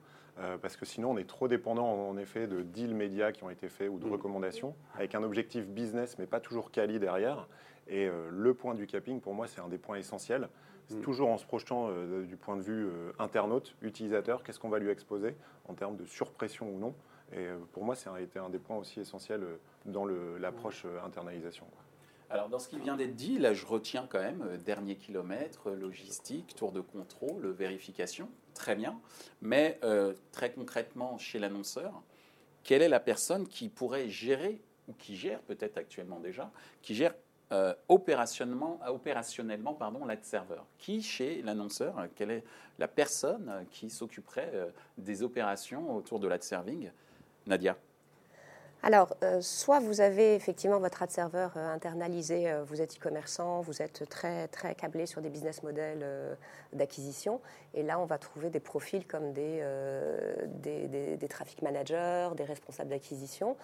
parce 0.63 0.77
que 0.77 0.85
sinon, 0.85 1.13
on 1.13 1.17
est 1.19 1.29
trop 1.29 1.49
dépendant 1.49 1.87
en 1.87 2.17
effet 2.17 2.47
de 2.47 2.63
deals 2.63 2.95
médias 2.95 3.33
qui 3.33 3.43
ont 3.45 3.51
été 3.51 3.69
faits 3.69 3.89
ou 3.91 3.99
de 3.99 4.07
mm. 4.07 4.13
recommandations, 4.13 4.75
avec 4.95 5.15
un 5.15 5.23
objectif 5.23 5.67
business, 5.67 6.19
mais 6.19 6.27
pas 6.27 6.41
toujours 6.41 6.71
quali 6.71 6.99
derrière. 6.99 7.49
Et 7.89 8.07
euh, 8.07 8.29
le 8.31 8.55
point 8.55 8.75
du 8.75 8.87
capping, 8.87 9.21
pour 9.21 9.35
moi, 9.35 9.47
c'est 9.47 9.61
un 9.61 9.69
des 9.69 9.79
points 9.79 9.97
essentiels. 9.97 10.49
C'est 10.89 10.99
mm. 10.99 11.03
toujours 11.03 11.29
en 11.31 11.39
se 11.39 11.47
projetant 11.47 11.89
euh, 11.89 12.25
du 12.25 12.37
point 12.37 12.57
de 12.57 12.63
vue 12.63 12.87
euh, 12.87 13.13
internaute, 13.19 13.75
utilisateur, 13.83 14.43
qu'est-ce 14.43 14.61
qu'on 14.61 14.69
va 14.69 14.79
lui 14.79 14.91
exposer 14.91 15.35
en 15.67 15.75
termes 15.75 15.97
de 15.97 16.05
surpression 16.05 16.69
ou 16.71 16.79
non. 16.79 16.95
Et 17.33 17.47
pour 17.75 17.85
moi, 17.85 17.95
ça 17.95 18.15
a 18.15 18.21
été 18.23 18.39
un 18.39 18.49
des 18.49 18.59
points 18.59 18.79
aussi 18.79 19.01
essentiels 19.01 19.45
dans 19.85 20.07
l'approche 20.07 20.87
internalisation. 21.05 21.67
Alors, 22.31 22.49
dans 22.49 22.59
ce 22.59 22.69
qui 22.69 22.79
vient 22.79 22.97
d'être 22.97 23.15
dit, 23.15 23.39
là, 23.39 23.55
je 23.55 23.65
retiens 23.65 24.07
quand 24.09 24.21
même 24.21 24.59
dernier 24.65 24.97
kilomètre, 24.97 25.71
logistique, 25.71 26.55
tour 26.55 26.73
de 26.73 26.81
contrôle, 26.81 27.49
vérification, 27.49 28.29
très 28.55 28.75
bien. 28.75 29.01
Mais 29.41 29.81
très 30.33 30.53
concrètement, 30.53 31.17
chez 31.17 31.39
l'annonceur, 31.39 32.03
quelle 32.65 32.83
est 32.83 32.89
la 32.91 33.01
personne 33.01 33.49
qui 33.49 33.71
pourrait 33.71 34.11
gérer, 34.11 34.61
ou 34.89 34.93
qui 34.93 35.17
gère 35.17 35.41
peut-être 35.41 35.79
actuellement 35.79 36.21
déjà, 36.21 36.51
qui 36.83 36.95
gère 36.95 37.15
euh, 37.51 37.75
opérationnellement, 37.89 38.79
opérationnellement 38.87 39.73
pardon, 39.73 40.05
l'ad 40.05 40.23
serveur? 40.23 40.67
Qui, 40.77 41.01
chez 41.01 41.41
l'annonceur, 41.41 42.09
quelle 42.15 42.31
est 42.31 42.45
la 42.79 42.89
personne 42.89 43.65
qui 43.71 43.89
s'occuperait 43.89 44.51
euh, 44.53 44.71
des 44.99 45.23
opérations 45.23 45.97
autour 45.97 46.21
de 46.21 46.29
l'ad 46.29 46.43
serving? 46.43 46.91
Nadia 47.47 47.75
alors, 48.83 49.17
euh, 49.23 49.41
soit 49.41 49.81
vous 49.81 50.01
avez 50.01 50.35
effectivement 50.35 50.79
votre 50.79 51.03
ad 51.03 51.11
serveur 51.11 51.57
internalisé, 51.57 52.53
vous 52.67 52.81
êtes 52.81 52.97
e-commerçant, 52.97 53.61
vous 53.61 53.83
êtes 53.83 54.09
très, 54.09 54.49
très 54.49 54.75
câblé 54.75 55.07
sur 55.07 55.21
des 55.21 55.31
business 55.31 55.63
models 55.63 56.07
d'acquisition, 56.73 57.41
et 57.75 57.83
là 57.83 57.99
on 57.99 58.05
va 58.05 58.19
trouver 58.19 58.51
des 58.51 58.61
profils 58.61 59.07
comme 59.07 59.33
des, 59.33 59.65
des, 60.63 61.29
traffic 61.29 61.61
managers, 61.63 62.31
des 62.37 62.45
responsables 62.45 62.91
d'acquisition, 62.91 63.57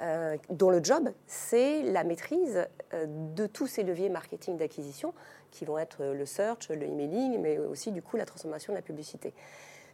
euh, 0.00 0.36
dont 0.50 0.70
le 0.70 0.82
job, 0.82 1.10
c'est 1.26 1.82
la 1.82 2.02
maîtrise 2.02 2.66
euh, 2.94 3.06
de 3.08 3.46
tous 3.46 3.68
ces 3.68 3.84
leviers 3.84 4.08
marketing 4.08 4.56
d'acquisition, 4.56 5.14
qui 5.52 5.64
vont 5.64 5.78
être 5.78 6.04
le 6.04 6.26
search, 6.26 6.68
le 6.68 6.82
emailing, 6.82 7.40
mais 7.40 7.58
aussi 7.58 7.92
du 7.92 8.02
coup 8.02 8.16
la 8.16 8.24
transformation 8.24 8.72
de 8.72 8.78
la 8.78 8.82
publicité. 8.82 9.32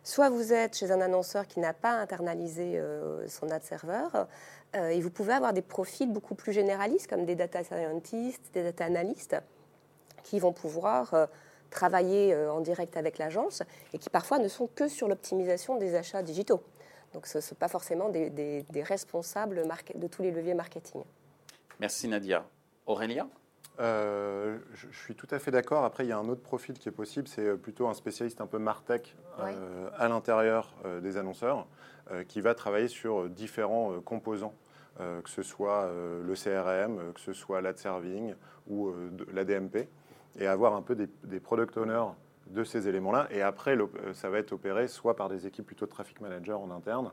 Soit 0.02 0.30
vous 0.30 0.54
êtes 0.54 0.78
chez 0.78 0.90
un 0.90 1.02
annonceur 1.02 1.46
qui 1.46 1.60
n'a 1.60 1.74
pas 1.74 1.92
internalisé 1.92 2.78
euh, 2.78 3.28
son 3.28 3.50
ad 3.50 3.62
server, 4.74 4.96
et 4.96 5.00
vous 5.00 5.10
pouvez 5.10 5.32
avoir 5.32 5.52
des 5.52 5.62
profils 5.62 6.10
beaucoup 6.10 6.34
plus 6.34 6.52
généralistes, 6.52 7.08
comme 7.08 7.24
des 7.24 7.34
data 7.34 7.62
scientists, 7.64 8.50
des 8.52 8.62
data 8.62 8.84
analysts, 8.84 9.36
qui 10.22 10.38
vont 10.38 10.52
pouvoir 10.52 11.28
travailler 11.70 12.36
en 12.36 12.60
direct 12.60 12.96
avec 12.96 13.16
l'agence 13.16 13.62
et 13.94 13.98
qui 13.98 14.10
parfois 14.10 14.38
ne 14.38 14.48
sont 14.48 14.66
que 14.66 14.86
sur 14.86 15.08
l'optimisation 15.08 15.78
des 15.78 15.94
achats 15.94 16.22
digitaux. 16.22 16.62
Donc 17.14 17.26
ce 17.26 17.38
ne 17.38 17.42
sont 17.42 17.54
pas 17.54 17.68
forcément 17.68 18.10
des, 18.10 18.64
responsables 18.82 19.62
de 19.94 20.06
tous 20.06 20.22
les 20.22 20.30
leviers 20.30 20.54
marketing. 20.54 21.02
Merci 21.78 22.08
Nadia. 22.08 22.44
Aurélien 22.86 23.28
euh, 23.78 24.58
je, 24.74 24.86
suis 24.94 25.14
tout 25.14 25.28
à 25.30 25.38
fait 25.38 25.50
d'accord. 25.50 25.84
Après, 25.84 26.04
il 26.04 26.08
y 26.08 26.12
a 26.12 26.18
un 26.18 26.28
autre 26.28 26.42
profil 26.42 26.78
qui 26.78 26.88
est 26.90 26.92
possible, 26.92 27.26
c'est 27.28 27.46
euh, 27.46 27.56
plutôt 27.56 27.88
un 27.88 27.94
spécialiste 27.94 28.42
un 28.42 28.46
peu 28.46 28.58
Martech 28.58 29.16
euh, 29.38 29.88
à 29.96 30.08
l'intérieur 30.08 30.74
des 31.00 31.16
annonceurs, 31.16 31.66
qui 32.26 32.40
va 32.40 32.54
travailler 32.54 32.88
sur 32.88 33.30
différents 33.30 34.00
composants, 34.00 34.54
que 34.98 35.30
ce 35.30 35.42
soit 35.42 35.90
le 35.92 36.34
CRM, 36.34 37.12
que 37.12 37.20
ce 37.20 37.32
soit 37.32 37.60
l'ad 37.60 37.78
serving 37.78 38.34
ou 38.68 38.92
la 39.32 39.44
DMP, 39.44 39.88
et 40.38 40.46
avoir 40.46 40.74
un 40.74 40.82
peu 40.82 40.94
des, 40.94 41.08
des 41.24 41.40
product 41.40 41.76
owners 41.76 42.12
de 42.48 42.64
ces 42.64 42.88
éléments-là. 42.88 43.28
Et 43.30 43.42
après, 43.42 43.78
ça 44.12 44.28
va 44.28 44.38
être 44.38 44.52
opéré 44.52 44.88
soit 44.88 45.16
par 45.16 45.28
des 45.28 45.46
équipes 45.46 45.66
plutôt 45.66 45.86
de 45.86 45.90
traffic 45.90 46.20
manager 46.20 46.60
en 46.60 46.70
interne 46.70 47.12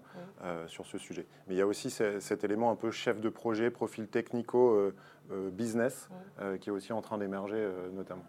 sur 0.67 0.86
ce 0.86 0.98
sujet. 0.98 1.25
Mais 1.48 1.55
il 1.55 1.57
y 1.57 1.62
a 1.62 1.67
aussi 1.67 1.89
cet 1.89 2.43
élément 2.43 2.72
un 2.72 2.75
peu 2.75 2.91
chef 2.91 3.22
de 3.22 3.29
projet, 3.29 3.69
profil 3.69 4.07
technico-business, 4.07 6.10
qui 6.60 6.69
est 6.69 6.74
aussi 6.74 6.91
en 6.91 7.01
train 7.01 7.17
d'émerger 7.17 7.69
notamment. 7.93 8.25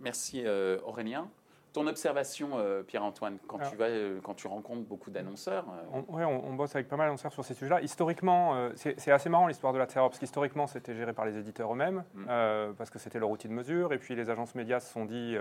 Merci 0.00 0.44
Aurélien. 0.84 1.28
Ton 1.72 1.86
observation, 1.86 2.50
euh, 2.56 2.82
Pierre-Antoine, 2.82 3.38
quand, 3.46 3.58
tu 3.58 3.76
vas, 3.76 3.86
euh, 3.86 4.20
quand 4.22 4.34
tu 4.34 4.46
rencontres 4.46 4.82
beaucoup 4.82 5.10
d'annonceurs 5.10 5.64
euh, 5.94 6.02
Oui, 6.08 6.22
on, 6.22 6.52
bosse 6.52 6.74
avec 6.74 6.86
pas 6.86 6.96
mal 6.96 7.06
d'annonceurs 7.06 7.32
sur 7.32 7.44
ces 7.44 7.54
sujets-là. 7.54 7.80
Historiquement, 7.80 8.70
c'est 8.76 9.10
assez 9.10 9.30
marrant 9.30 9.46
l'histoire 9.46 9.72
de 9.72 9.78
la 9.78 9.88
serveur, 9.88 10.10
parce 10.10 10.18
qu'historiquement, 10.18 10.66
c'était 10.66 10.94
géré 10.94 11.14
par 11.14 11.24
les 11.24 11.38
éditeurs 11.38 11.72
eux-mêmes, 11.72 12.04
mm. 12.14 12.74
parce 12.76 12.90
que 12.90 12.98
c'était 12.98 13.18
leur 13.18 13.30
outil 13.30 13.48
de 13.48 13.54
mesure. 13.54 13.92
Et 13.92 13.98
puis 13.98 14.14
les 14.14 14.28
agences 14.28 14.54
médias 14.54 14.80
se 14.80 14.92
sont 14.92 15.06
dit 15.06 15.36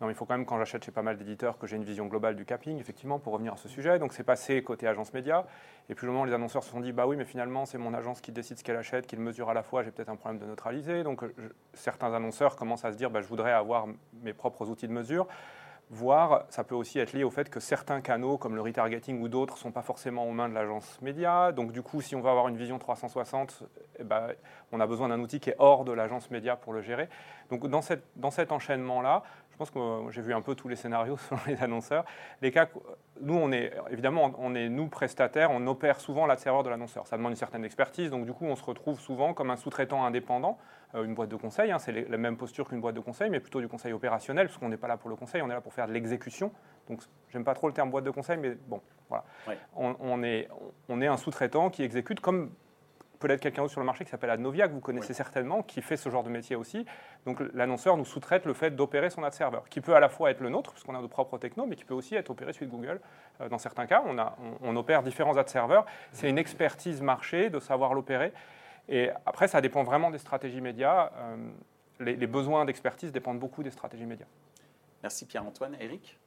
non, 0.00 0.08
il 0.08 0.14
faut 0.14 0.24
quand 0.24 0.36
même, 0.36 0.46
quand 0.46 0.58
j'achète 0.58 0.84
chez 0.84 0.90
pas 0.90 1.02
mal 1.02 1.16
d'éditeurs, 1.16 1.58
que 1.58 1.66
j'ai 1.66 1.76
une 1.76 1.84
vision 1.84 2.06
globale 2.06 2.34
du 2.34 2.44
capping, 2.44 2.78
effectivement, 2.78 3.18
pour 3.18 3.32
revenir 3.32 3.52
à 3.52 3.56
ce 3.56 3.68
sujet. 3.68 3.98
Donc 3.98 4.12
c'est 4.12 4.24
passé 4.24 4.62
côté 4.62 4.88
agence 4.88 5.12
média. 5.12 5.46
Et 5.88 5.94
puis 5.94 6.06
le 6.06 6.12
moment, 6.12 6.24
les 6.24 6.32
annonceurs 6.32 6.64
se 6.64 6.70
sont 6.70 6.80
dit, 6.80 6.92
bah 6.92 7.06
oui, 7.06 7.16
mais 7.16 7.24
finalement, 7.24 7.64
c'est 7.64 7.78
mon 7.78 7.94
agence 7.94 8.20
qui 8.20 8.32
décide 8.32 8.58
ce 8.58 8.64
qu'elle 8.64 8.76
achète, 8.76 9.06
qui 9.06 9.16
le 9.16 9.22
mesure 9.22 9.50
à 9.50 9.54
la 9.54 9.62
fois, 9.62 9.82
j'ai 9.82 9.90
peut-être 9.90 10.08
un 10.08 10.16
problème 10.16 10.40
de 10.40 10.46
neutraliser. 10.46 11.04
Donc 11.04 11.24
certains 11.74 12.12
annonceurs 12.12 12.56
commencent 12.56 12.84
à 12.84 12.92
se 12.92 12.96
dire, 12.96 13.10
bah, 13.10 13.20
je 13.20 13.28
voudrais 13.28 13.52
avoir 13.52 13.86
mes 14.22 14.32
propres 14.32 14.68
outils 14.68 14.88
de 14.88 14.92
mesure 14.92 15.28
voire 15.90 16.44
ça 16.48 16.64
peut 16.64 16.74
aussi 16.74 16.98
être 16.98 17.12
lié 17.12 17.24
au 17.24 17.30
fait 17.30 17.50
que 17.50 17.60
certains 17.60 18.00
canaux 18.00 18.38
comme 18.38 18.54
le 18.54 18.60
retargeting 18.60 19.20
ou 19.20 19.28
d'autres 19.28 19.54
ne 19.54 19.58
sont 19.58 19.72
pas 19.72 19.82
forcément 19.82 20.26
aux 20.26 20.32
mains 20.32 20.48
de 20.48 20.54
l'agence 20.54 21.00
média. 21.02 21.52
Donc 21.52 21.72
du 21.72 21.82
coup, 21.82 22.00
si 22.00 22.16
on 22.16 22.20
veut 22.20 22.30
avoir 22.30 22.48
une 22.48 22.56
vision 22.56 22.78
360, 22.78 23.62
eh 23.98 24.04
ben, 24.04 24.28
on 24.72 24.80
a 24.80 24.86
besoin 24.86 25.08
d'un 25.08 25.20
outil 25.20 25.40
qui 25.40 25.50
est 25.50 25.56
hors 25.58 25.84
de 25.84 25.92
l'agence 25.92 26.30
média 26.30 26.56
pour 26.56 26.72
le 26.72 26.80
gérer. 26.80 27.08
Donc 27.50 27.66
dans, 27.66 27.82
cette, 27.82 28.04
dans 28.16 28.30
cet 28.30 28.52
enchaînement-là, 28.52 29.22
je 29.54 29.58
pense 29.58 29.70
que 29.70 29.78
euh, 29.78 30.10
j'ai 30.10 30.20
vu 30.20 30.34
un 30.34 30.40
peu 30.40 30.56
tous 30.56 30.66
les 30.66 30.74
scénarios 30.74 31.16
selon 31.28 31.40
les 31.46 31.62
annonceurs. 31.62 32.04
Les 32.42 32.50
cas, 32.50 32.68
nous, 33.20 33.34
on 33.34 33.52
est 33.52 33.72
évidemment, 33.88 34.32
on 34.38 34.54
est 34.56 34.68
nous 34.68 34.88
prestataires, 34.88 35.52
on 35.52 35.64
opère 35.68 36.00
souvent 36.00 36.26
la 36.26 36.36
serveur 36.36 36.64
de 36.64 36.70
l'annonceur. 36.70 37.06
Ça 37.06 37.16
demande 37.16 37.30
une 37.32 37.36
certaine 37.36 37.64
expertise, 37.64 38.10
donc 38.10 38.26
du 38.26 38.32
coup, 38.32 38.46
on 38.46 38.56
se 38.56 38.64
retrouve 38.64 38.98
souvent 38.98 39.32
comme 39.32 39.50
un 39.50 39.56
sous-traitant 39.56 40.04
indépendant, 40.04 40.58
euh, 40.96 41.04
une 41.04 41.14
boîte 41.14 41.28
de 41.28 41.36
conseil. 41.36 41.70
Hein, 41.70 41.78
c'est 41.78 41.92
la 41.92 42.16
même 42.16 42.36
posture 42.36 42.68
qu'une 42.68 42.80
boîte 42.80 42.96
de 42.96 43.00
conseil, 43.00 43.30
mais 43.30 43.38
plutôt 43.38 43.60
du 43.60 43.68
conseil 43.68 43.92
opérationnel, 43.92 44.48
parce 44.48 44.58
qu'on 44.58 44.68
n'est 44.68 44.76
pas 44.76 44.88
là 44.88 44.96
pour 44.96 45.08
le 45.08 45.14
conseil, 45.14 45.40
on 45.40 45.48
est 45.48 45.54
là 45.54 45.60
pour 45.60 45.72
faire 45.72 45.86
de 45.86 45.92
l'exécution. 45.92 46.50
Donc, 46.88 47.02
j'aime 47.30 47.44
pas 47.44 47.54
trop 47.54 47.68
le 47.68 47.74
terme 47.74 47.90
boîte 47.90 48.04
de 48.04 48.10
conseil, 48.10 48.38
mais 48.38 48.56
bon, 48.66 48.80
voilà. 49.08 49.24
On, 49.76 50.22
est, 50.24 50.48
on 50.88 51.00
est 51.00 51.06
un 51.06 51.16
sous-traitant 51.16 51.70
qui 51.70 51.84
exécute 51.84 52.18
comme 52.18 52.50
peut-être 53.26 53.40
quelqu'un 53.40 53.62
d'autre 53.62 53.72
sur 53.72 53.80
le 53.80 53.86
marché 53.86 54.04
qui 54.04 54.10
s'appelle 54.10 54.30
Adnovia, 54.30 54.68
que 54.68 54.74
vous 54.74 54.80
connaissez 54.80 55.14
certainement, 55.14 55.62
qui 55.62 55.80
fait 55.80 55.96
ce 55.96 56.10
genre 56.10 56.22
de 56.22 56.28
métier 56.28 56.56
aussi. 56.56 56.84
Donc 57.24 57.40
l'annonceur 57.54 57.96
nous 57.96 58.04
sous-traite 58.04 58.44
le 58.44 58.52
fait 58.52 58.70
d'opérer 58.70 59.08
son 59.08 59.24
ad 59.24 59.32
server, 59.32 59.60
qui 59.70 59.80
peut 59.80 59.94
à 59.94 60.00
la 60.00 60.10
fois 60.10 60.30
être 60.30 60.40
le 60.40 60.50
nôtre, 60.50 60.72
puisqu'on 60.72 60.94
a 60.94 61.00
nos 61.00 61.08
propres 61.08 61.38
technos, 61.38 61.64
mais 61.64 61.74
qui 61.76 61.86
peut 61.86 61.94
aussi 61.94 62.14
être 62.14 62.28
opéré 62.28 62.52
suite 62.52 62.68
Google. 62.68 63.00
Euh, 63.40 63.48
dans 63.48 63.56
certains 63.56 63.86
cas, 63.86 64.02
on, 64.06 64.18
a, 64.18 64.36
on, 64.60 64.76
opère 64.76 65.02
différents 65.02 65.36
ad 65.38 65.48
serveurs. 65.48 65.86
C'est 66.12 66.28
une 66.28 66.36
expertise 66.36 67.00
marché 67.00 67.48
de 67.48 67.58
savoir 67.60 67.94
l'opérer. 67.94 68.32
Et 68.90 69.08
après, 69.24 69.48
ça 69.48 69.62
dépend 69.62 69.84
vraiment 69.84 70.10
des 70.10 70.18
stratégies 70.18 70.60
médias. 70.60 71.10
Euh, 71.16 71.36
les, 72.00 72.26
besoins 72.26 72.66
d'expertise 72.66 73.10
dépendent 73.10 73.38
beaucoup 73.38 73.62
des 73.62 73.70
stratégies 73.70 74.04
médias. 74.04 74.26
Merci 75.02 75.24
Pierre-Antoine. 75.26 75.76
Eric? 75.80 76.18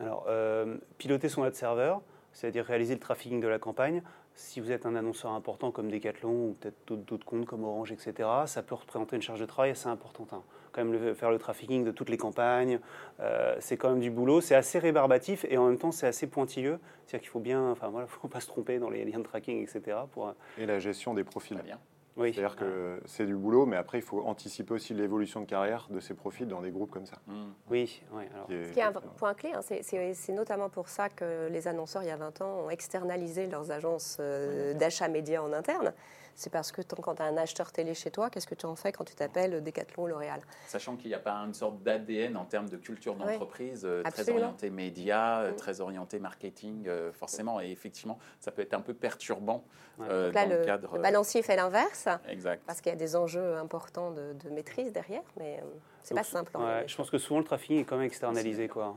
Alors, 0.00 0.24
euh, 0.28 0.78
piloter 0.96 1.28
son 1.28 1.42
ad 1.42 1.54
server, 1.54 1.96
c'est-à-dire 2.32 2.64
réaliser 2.64 2.94
le 2.94 3.00
trafficking 3.00 3.40
de 3.40 3.48
la 3.48 3.58
campagne, 3.58 4.02
si 4.38 4.60
vous 4.60 4.70
êtes 4.70 4.86
un 4.86 4.94
annonceur 4.94 5.32
important 5.32 5.72
comme 5.72 5.90
Decathlon 5.90 6.30
ou 6.30 6.56
peut-être 6.60 6.94
d'autres 6.94 7.26
comptes 7.26 7.44
comme 7.44 7.64
Orange, 7.64 7.90
etc., 7.90 8.28
ça 8.46 8.62
peut 8.62 8.76
représenter 8.76 9.16
une 9.16 9.22
charge 9.22 9.40
de 9.40 9.46
travail 9.46 9.72
assez 9.72 9.88
importante. 9.88 10.32
Hein. 10.32 10.44
Quand 10.70 10.84
même, 10.84 11.14
faire 11.16 11.32
le 11.32 11.38
trafficking 11.38 11.82
de 11.84 11.90
toutes 11.90 12.08
les 12.08 12.16
campagnes, 12.16 12.78
euh, 13.18 13.56
c'est 13.58 13.76
quand 13.76 13.90
même 13.90 13.98
du 13.98 14.12
boulot. 14.12 14.40
C'est 14.40 14.54
assez 14.54 14.78
rébarbatif 14.78 15.44
et 15.48 15.58
en 15.58 15.66
même 15.66 15.76
temps, 15.76 15.90
c'est 15.90 16.06
assez 16.06 16.28
pointilleux. 16.28 16.78
C'est-à-dire 17.04 17.22
qu'il 17.22 17.30
faut 17.30 17.40
bien, 17.40 17.70
enfin 17.72 17.88
voilà, 17.88 18.06
faut 18.06 18.28
pas 18.28 18.40
se 18.40 18.46
tromper 18.46 18.78
dans 18.78 18.90
les 18.90 19.04
liens 19.04 19.18
de 19.18 19.24
tracking, 19.24 19.60
etc. 19.60 19.98
Pour... 20.12 20.32
Et 20.56 20.66
la 20.66 20.78
gestion 20.78 21.14
des 21.14 21.24
profils. 21.24 21.60
bien. 21.64 21.80
C'est-à-dire 22.18 22.56
que 22.56 23.00
c'est 23.06 23.26
du 23.26 23.36
boulot, 23.36 23.66
mais 23.66 23.76
après, 23.76 23.98
il 23.98 24.02
faut 24.02 24.22
anticiper 24.24 24.74
aussi 24.74 24.94
l'évolution 24.94 25.40
de 25.40 25.46
carrière 25.46 25.86
de 25.90 26.00
ces 26.00 26.14
profils 26.14 26.46
dans 26.46 26.60
des 26.60 26.70
groupes 26.70 26.90
comme 26.90 27.06
ça. 27.06 27.16
Mmh. 27.26 27.32
Oui, 27.70 28.02
oui. 28.12 28.24
Ce 28.48 28.72
qui 28.72 28.80
est 28.80 28.82
un 28.82 28.92
point 28.92 29.34
clé, 29.34 29.52
hein, 29.54 29.60
c'est 29.62 30.32
notamment 30.32 30.68
pour 30.68 30.88
ça 30.88 31.08
que 31.08 31.48
les 31.50 31.68
annonceurs, 31.68 32.02
il 32.02 32.08
y 32.08 32.12
a 32.12 32.16
20 32.16 32.40
ans, 32.42 32.64
ont 32.66 32.70
externalisé 32.70 33.46
leurs 33.46 33.70
agences 33.70 34.18
euh, 34.20 34.74
d'achat 34.74 35.08
média 35.08 35.42
en 35.42 35.52
interne 35.52 35.92
c'est 36.38 36.50
parce 36.50 36.70
que 36.70 36.82
quand 36.82 37.16
tu 37.16 37.22
as 37.22 37.24
un 37.24 37.36
acheteur 37.36 37.72
télé 37.72 37.94
chez 37.94 38.12
toi, 38.12 38.30
qu'est-ce 38.30 38.46
que 38.46 38.54
tu 38.54 38.64
en 38.64 38.76
fais 38.76 38.92
quand 38.92 39.02
tu 39.02 39.16
t'appelles 39.16 39.60
Decathlon 39.60 40.04
ou 40.04 40.06
L'Oréal? 40.06 40.40
Sachant 40.68 40.94
qu'il 40.94 41.08
n'y 41.08 41.14
a 41.14 41.18
pas 41.18 41.32
une 41.32 41.52
sorte 41.52 41.82
d'ADN 41.82 42.36
en 42.36 42.44
termes 42.44 42.68
de 42.68 42.76
culture 42.76 43.16
d'entreprise, 43.16 43.84
euh, 43.84 44.04
très 44.04 44.30
orienté 44.30 44.70
média, 44.70 45.40
euh, 45.40 45.52
très 45.52 45.80
orienté 45.80 46.20
marketing, 46.20 46.86
euh, 46.86 47.12
forcément. 47.12 47.60
Et 47.60 47.72
effectivement, 47.72 48.20
ça 48.38 48.52
peut 48.52 48.62
être 48.62 48.74
un 48.74 48.80
peu 48.80 48.94
perturbant 48.94 49.64
dans 49.98 50.06
le, 50.06 50.30
cadre. 50.64 50.94
Le 50.94 51.02
balancier 51.02 51.42
fait 51.42 51.56
l'inverse. 51.56 52.06
Exact. 52.28 52.62
Parce 52.64 52.80
qu'il 52.80 52.92
y 52.92 52.94
a 52.94 52.98
des 52.98 53.16
enjeux 53.16 53.56
importants 53.56 54.12
de, 54.12 54.48
maîtrise 54.50 54.92
derrière, 54.92 55.24
mais 55.38 55.60
c'est 56.04 56.14
pas 56.14 56.22
simple. 56.22 56.52
je 56.86 56.96
pense 56.96 57.10
que 57.10 57.18
souvent 57.18 57.40
le 57.40 57.44
trafic 57.44 57.80
est 57.80 57.84
quand 57.84 57.96
même 57.96 58.06
externalisé. 58.06 58.68
Quoi. 58.68 58.94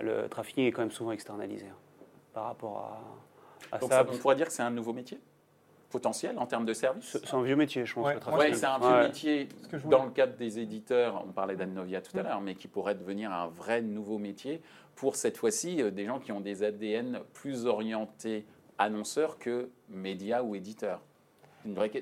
le 0.00 0.26
trafic 0.26 0.58
est 0.58 0.72
quand 0.72 0.82
même 0.82 0.90
souvent 0.90 1.12
externalisé 1.12 1.66
hein, 1.66 1.76
par 2.32 2.46
rapport 2.46 3.00
à, 3.70 3.78
Donc 3.78 3.92
ça. 3.92 4.04
On 4.10 4.18
pourrait 4.18 4.34
dire 4.34 4.48
que 4.48 4.52
c'est 4.52 4.64
un 4.64 4.70
nouveau 4.70 4.92
métier? 4.92 5.20
Potentiel 5.92 6.38
en 6.38 6.46
termes 6.46 6.64
de 6.64 6.72
services 6.72 7.18
C'est 7.22 7.34
un 7.34 7.42
vieux 7.42 7.54
métier, 7.54 7.86
je 7.86 7.94
pense. 7.94 8.08
Oui, 8.32 8.54
c'est 8.54 8.66
un 8.66 8.78
vieux 8.78 9.08
métier 9.08 9.48
dans 9.84 10.04
le 10.04 10.10
cadre 10.10 10.34
des 10.36 10.58
éditeurs. 10.58 11.22
On 11.28 11.32
parlait 11.32 11.54
d'Annovia 11.54 12.00
tout 12.00 12.16
à 12.18 12.22
mm. 12.22 12.26
l'heure, 12.26 12.40
mais 12.40 12.54
qui 12.54 12.66
pourrait 12.66 12.94
devenir 12.94 13.30
un 13.30 13.46
vrai 13.46 13.82
nouveau 13.82 14.18
métier 14.18 14.62
pour 14.96 15.16
cette 15.16 15.36
fois-ci 15.36 15.82
euh, 15.82 15.90
des 15.90 16.06
gens 16.06 16.18
qui 16.18 16.32
ont 16.32 16.40
des 16.40 16.64
ADN 16.64 17.20
plus 17.34 17.66
orientés 17.66 18.46
annonceurs 18.78 19.38
que 19.38 19.68
médias 19.88 20.42
ou 20.42 20.54
éditeurs. 20.54 21.00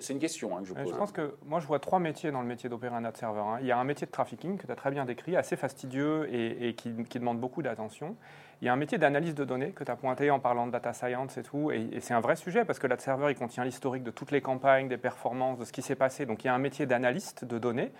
C'est 0.00 0.12
une 0.12 0.18
question 0.18 0.56
hein, 0.56 0.62
que 0.62 0.68
je 0.68 0.74
pose. 0.74 0.88
Je 0.88 0.96
pense 0.96 1.12
que 1.12 1.34
moi, 1.44 1.60
je 1.60 1.66
vois 1.66 1.78
trois 1.78 1.98
métiers 1.98 2.30
dans 2.30 2.40
le 2.40 2.46
métier 2.46 2.68
d'opérer 2.68 2.94
un 2.94 3.04
ad 3.04 3.16
server. 3.16 3.40
Hein. 3.40 3.58
Il 3.60 3.66
y 3.66 3.72
a 3.72 3.78
un 3.78 3.84
métier 3.84 4.06
de 4.06 4.12
trafficking 4.12 4.56
que 4.56 4.66
tu 4.66 4.72
as 4.72 4.76
très 4.76 4.90
bien 4.90 5.04
décrit, 5.04 5.36
assez 5.36 5.56
fastidieux 5.56 6.28
et, 6.32 6.74
qui, 6.74 7.18
demande 7.18 7.38
beaucoup 7.38 7.62
d'attention. 7.62 8.16
Il 8.62 8.66
y 8.66 8.68
a 8.68 8.72
un 8.72 8.76
métier 8.76 8.98
d'analyse 8.98 9.34
de 9.34 9.44
données 9.44 9.72
que 9.72 9.84
tu 9.84 9.90
as 9.90 9.96
pointé 9.96 10.30
en 10.30 10.38
parlant 10.38 10.66
de 10.66 10.72
data 10.72 10.92
science 10.92 11.36
et 11.36 11.42
tout. 11.42 11.70
Et, 11.70 12.00
c'est 12.00 12.14
un 12.14 12.20
vrai 12.20 12.36
sujet 12.36 12.64
parce 12.64 12.78
que 12.78 12.86
l'ad 12.86 13.00
server, 13.00 13.30
il 13.30 13.36
contient 13.36 13.64
l'historique 13.64 14.02
de 14.02 14.10
toutes 14.10 14.30
les 14.30 14.40
campagnes, 14.40 14.88
des 14.88 14.98
performances, 14.98 15.58
de 15.58 15.64
ce 15.64 15.72
qui 15.72 15.82
s'est 15.82 15.94
passé. 15.94 16.26
Donc 16.26 16.44
il 16.44 16.46
y 16.46 16.50
a 16.50 16.54
un 16.54 16.58
métier 16.58 16.86
d'analyste 16.86 17.44
de 17.44 17.58
données. 17.58 17.92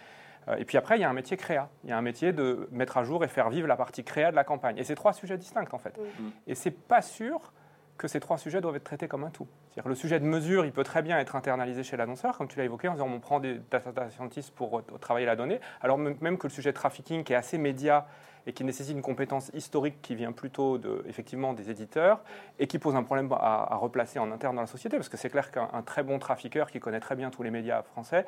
Euh, 0.49 0.57
et 0.57 0.65
puis 0.65 0.79
après, 0.79 0.97
il 0.97 1.03
y 1.03 1.05
a 1.05 1.11
un 1.11 1.15
métier 1.15 1.37
créa. 1.37 1.69
Il 1.85 1.91
y 1.91 1.93
a 1.93 1.99
un 1.99 2.03
métier 2.03 2.33
de 2.33 2.69
mettre 2.73 2.97
à 2.97 3.05
jour 3.05 3.23
et 3.25 3.29
faire 3.29 3.51
vivre 3.51 3.69
la 3.69 3.77
partie 3.77 4.05
créa 4.05 4.31
de 4.31 4.37
la 4.37 4.45
campagne. 4.45 4.79
Et 4.79 4.85
c'est 4.85 4.95
trois 4.95 5.13
sujets 5.13 5.37
distincts 5.37 5.65
en 5.73 5.79
fait. 5.79 5.99
Et 6.47 6.53
Et 6.53 6.55
c'est 6.55 6.71
pas 6.71 7.03
sûr 7.03 7.53
que 8.01 8.09
ces 8.09 8.19
trois 8.19 8.39
sujets 8.39 8.63
doivent 8.63 8.77
être 8.77 8.85
traités 8.85 9.09
comme 9.09 9.25
un 9.25 9.31
tout. 9.31 9.47
le 9.85 9.95
sujet 9.95 10.19
de 10.19 10.25
mesure, 10.25 10.65
il 10.65 10.73
peut 10.73 10.85
très 10.85 11.03
bien 11.03 11.19
être 11.19 11.37
internalisé 11.37 11.83
chez 11.83 11.99
l'annonceur, 11.99 12.39
comme 12.39 12.49
tu 12.49 12.59
l'as 12.59 12.65
évoqué, 12.65 12.89
en 12.89 12.95
disant 12.95 13.07
on 13.07 13.21
prend 13.21 13.41
des 13.41 13.61
data 13.71 14.09
scientists 14.09 14.55
pour 14.55 14.83
travailler 15.01 15.27
la 15.27 15.37
donnée, 15.37 15.61
alors 15.83 15.99
même 15.99 16.39
que 16.39 16.47
le 16.47 16.51
sujet 16.51 16.71
de 16.71 16.77
trafficking, 16.77 17.25
qui 17.25 17.35
est 17.35 17.37
assez 17.37 17.59
média 17.59 18.07
et 18.47 18.55
qui 18.55 18.65
nécessite 18.65 18.97
une 18.97 19.03
compétence 19.03 19.51
historique 19.53 20.01
qui 20.01 20.15
vient 20.15 20.33
plutôt 20.33 20.79
de, 20.79 21.05
effectivement 21.07 21.53
des 21.53 21.71
éditeurs 21.71 22.23
et 22.59 22.67
qui 22.67 22.79
pose 22.79 22.97
un 22.97 23.03
problème 23.03 23.31
à, 23.33 23.77
replacer 23.77 24.19
en 24.19 24.33
interne 24.33 24.57
dans 24.57 24.63
la 24.63 24.67
société, 24.67 24.97
parce 24.97 25.11
que 25.11 25.19
c'est 25.19 25.29
clair 25.29 25.51
qu'un 25.51 25.83
très 25.85 26.03
bon 26.03 26.19
trafiqueur 26.19 26.71
qui 26.71 26.81
connaît 26.81 27.01
très 27.01 27.17
bien 27.17 27.29
tous 27.29 27.43
les 27.43 27.51
médias 27.51 27.83
français, 27.83 28.25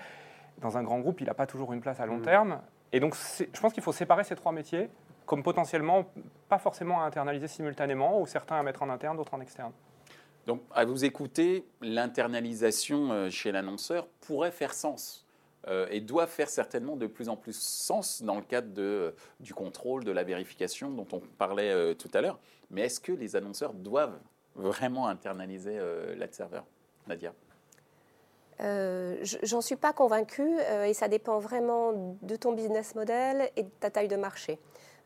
dans 0.61 0.77
un 0.77 0.83
grand 0.83 0.99
groupe, 0.99 1.23
il 1.23 1.29
n'a 1.29 1.35
pas 1.35 1.47
toujours 1.47 1.73
une 1.73 1.81
place 1.81 1.99
à 1.99 2.05
long 2.05 2.19
mmh. 2.19 2.23
terme. 2.23 2.61
Et 2.93 3.01
donc, 3.01 3.17
je 3.17 3.61
pense 3.61 3.73
qu'il 3.73 3.83
faut 3.83 3.93
séparer 3.93 4.23
ces 4.23 4.37
trois 4.37 4.53
métiers 4.53 4.91
comme 5.27 5.43
potentiellement 5.43 6.07
pas 6.49 6.59
forcément 6.59 7.03
à 7.03 7.07
internaliser 7.07 7.49
simultanément, 7.49 8.21
ou 8.21 8.27
certains 8.27 8.57
à 8.57 8.63
mettre 8.63 8.83
en 8.83 8.91
interne, 8.91 9.17
d'autres 9.17 9.35
en 9.35 9.41
externe. 9.41 9.73
Donc, 10.47 10.63
à 10.75 10.85
vous 10.85 11.05
écouter, 11.05 11.65
l'internalisation 11.81 13.13
euh, 13.13 13.31
chez 13.31 13.53
l'annonceur 13.53 14.09
pourrait 14.27 14.51
faire 14.51 14.75
sens 14.75 15.25
euh, 15.69 15.87
et 15.91 16.01
doit 16.01 16.27
faire 16.27 16.49
certainement 16.49 16.97
de 16.97 17.07
plus 17.07 17.29
en 17.29 17.37
plus 17.37 17.57
sens 17.57 18.23
dans 18.23 18.35
le 18.37 18.43
cadre 18.43 18.73
de, 18.73 18.83
euh, 18.83 19.11
du 19.39 19.55
contrôle, 19.55 20.03
de 20.03 20.11
la 20.11 20.25
vérification 20.25 20.91
dont 20.91 21.07
on 21.13 21.21
parlait 21.21 21.95
tout 21.95 22.11
à 22.13 22.21
l'heure. 22.21 22.41
Mais 22.71 22.83
est-ce 22.83 22.99
que 22.99 23.13
les 23.13 23.37
annonceurs 23.37 23.73
doivent 23.73 24.19
vraiment 24.57 25.07
internaliser 25.07 25.79
l'ad 26.17 26.35
server 26.35 26.63
Nadia? 27.07 27.33
J'en 29.43 29.61
suis 29.61 29.77
pas 29.77 29.93
convaincue 29.93 30.59
et 30.85 30.95
ça 30.95 31.09
dépend 31.09 31.39
vraiment 31.39 32.17
de 32.23 32.37
ton 32.37 32.53
business 32.53 32.95
model 32.95 33.51
et 33.57 33.65
de 33.65 33.71
ta 33.81 33.91
taille 33.91 34.09
de 34.09 34.17
marché. 34.17 34.59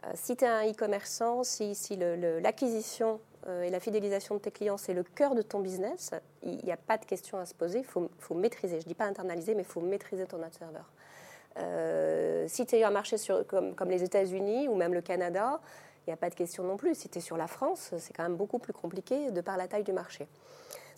Euh, 0.06 0.10
si 0.14 0.36
tu 0.36 0.44
es 0.44 0.48
un 0.48 0.70
e-commerçant, 0.70 1.42
si, 1.44 1.74
l'acquisition 2.42 3.20
euh, 3.46 3.62
et 3.62 3.70
la 3.70 3.80
fidélisation 3.80 4.36
de 4.36 4.40
tes 4.40 4.50
clients, 4.50 4.76
c'est 4.76 4.94
le 4.94 5.02
cœur 5.02 5.34
de 5.34 5.42
ton 5.42 5.60
business, 5.60 6.10
il 6.42 6.64
n'y 6.64 6.72
a 6.72 6.76
pas 6.76 6.98
de 6.98 7.04
question 7.04 7.38
à 7.38 7.46
se 7.46 7.54
poser, 7.54 7.80
il 7.80 7.84
faut, 7.84 8.34
maîtriser. 8.34 8.80
Je 8.80 8.84
ne 8.84 8.88
dis 8.88 8.94
pas 8.94 9.06
internaliser, 9.06 9.54
mais 9.54 9.62
il 9.62 9.68
faut 9.68 9.80
maîtriser 9.80 10.26
ton 10.26 10.42
ad 10.42 10.54
server. 10.54 10.80
Euh, 11.58 12.46
si 12.48 12.66
tu 12.66 12.76
es 12.76 12.84
un 12.84 12.90
marché 12.90 13.16
comme, 13.48 13.88
les 13.88 14.02
États-Unis 14.02 14.68
ou 14.68 14.74
même 14.74 14.92
le 14.92 15.00
Canada, 15.00 15.60
il 16.06 16.10
n'y 16.10 16.14
a 16.14 16.18
pas 16.18 16.30
de 16.30 16.34
question 16.34 16.62
non 16.62 16.76
plus. 16.76 16.94
Si 16.94 17.08
tu 17.08 17.18
es 17.18 17.20
sur 17.20 17.36
la 17.36 17.46
France, 17.46 17.92
c'est 17.98 18.12
quand 18.12 18.22
même 18.22 18.36
beaucoup 18.36 18.58
plus 18.58 18.72
compliqué 18.72 19.30
de 19.30 19.40
par 19.40 19.56
la 19.56 19.66
taille 19.66 19.82
du 19.82 19.92
marché. 19.92 20.28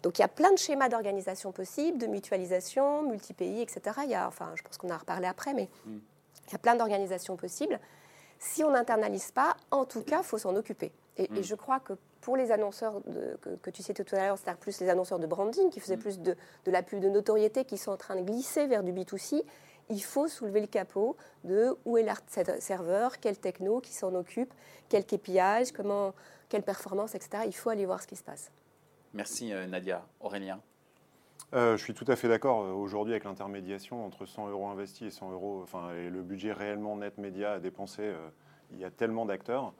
Donc 0.03 0.19
il 0.19 0.23
y 0.23 0.25
a 0.25 0.29
plein 0.29 0.53
de 0.53 0.59
schémas 0.59 0.89
d'organisation 0.89 1.51
possibles, 1.51 1.99
de 1.99 2.07
mutualisation, 2.07 3.03
multi-pays, 3.03 3.63
etc. 3.63 3.81
Il 4.05 4.11
y 4.11 4.15
a, 4.15 4.29
enfin, 4.29 4.53
je 4.55 4.63
pense 4.63 4.77
qu'on 4.77 4.89
en 4.89 4.95
a 4.95 4.99
reparlé 4.99 5.27
après, 5.27 5.55
mais 5.55 5.69
mm. 5.87 5.99
il 6.47 6.53
y 6.53 6.55
a 6.55 6.59
plein 6.59 6.77
d'organisations 6.77 7.37
possibles. 7.37 7.81
Si 8.39 8.63
on 8.63 8.71
n'internalise 8.71 9.31
pas, 9.33 9.57
en 9.71 9.85
tout 9.85 10.03
cas, 10.03 10.19
il 10.19 10.25
faut 10.25 10.39
s'en 10.39 10.55
occuper. 10.57 10.93
Et, 11.17 11.29
mm. 11.29 11.43
je 11.43 11.55
crois 11.55 11.81
que 11.81 11.95
pour 12.21 12.37
les 12.37 12.53
annonceurs 12.53 13.01
que, 13.63 13.71
tu 13.71 13.83
citais 13.83 14.05
tout 14.05 14.15
à 14.15 14.19
l'heure, 14.19 14.39
c'est-à-dire 14.39 14.61
plus 14.61 14.81
les 14.81 14.89
annonceurs 14.89 15.19
de 15.19 15.27
branding 15.27 15.71
qui 15.71 15.81
faisaient 15.81 15.97
mm. 15.97 16.01
plus 16.01 16.21
de, 16.21 16.37
la 16.67 16.83
pub 16.83 17.01
de 17.01 17.09
notoriété, 17.09 17.65
qui 17.65 17.79
sont 17.79 17.91
en 17.91 17.97
train 17.97 18.17
de 18.17 18.23
glisser 18.23 18.67
vers 18.67 18.83
du 18.83 18.93
B2C, 18.93 19.43
il 19.91 20.03
faut 20.03 20.29
soulever 20.29 20.61
le 20.61 20.67
capot 20.67 21.17
de 21.45 21.77
où 21.85 21.97
est 21.97 22.03
l'art 22.03 22.21
serveur, 22.59 23.19
quel 23.21 23.39
techno 23.39 23.81
qui 23.81 23.93
s'en 23.93 24.15
occupe, 24.15 24.53
quel 24.89 25.05
KPI, 25.05 25.73
comment, 25.75 26.15
quelle 26.49 26.63
performance, 26.63 27.15
etc. 27.15 27.45
Il 27.47 27.55
faut 27.55 27.71
aller 27.71 27.87
voir 27.87 28.03
ce 28.03 28.07
qui 28.07 28.17
se 28.17 28.23
passe. 28.23 28.51
Merci 29.15 29.53
euh, 29.53 29.67
Nadia. 29.67 30.07
Aurélien 30.21 30.61
euh, 31.55 31.77
je 31.77 31.83
suis 31.83 31.95
tout 31.95 32.05
à 32.09 32.17
fait 32.17 32.29
d'accord 32.29 32.63
euh, 32.63 32.73
aujourd'hui 32.73 33.15
avec 33.15 33.25
l'intermédiation 33.25 34.05
entre 34.05 34.27
100 34.27 34.49
euros 34.49 34.69
investis 34.69 35.09
et 35.09 35.11
100 35.11 35.33
euros, 35.33 35.61
enfin, 35.63 35.95
et 35.95 36.11
le 36.11 36.23
budget 36.23 36.53
réellement 36.53 36.97
net 36.97 37.17
média 37.19 37.53
à 37.53 37.59
dépenser. 37.59 38.13
il 38.71 38.79
y 38.79 38.85
a 38.85 38.91
tellement 38.91 39.25
d'acteurs. 39.25 39.73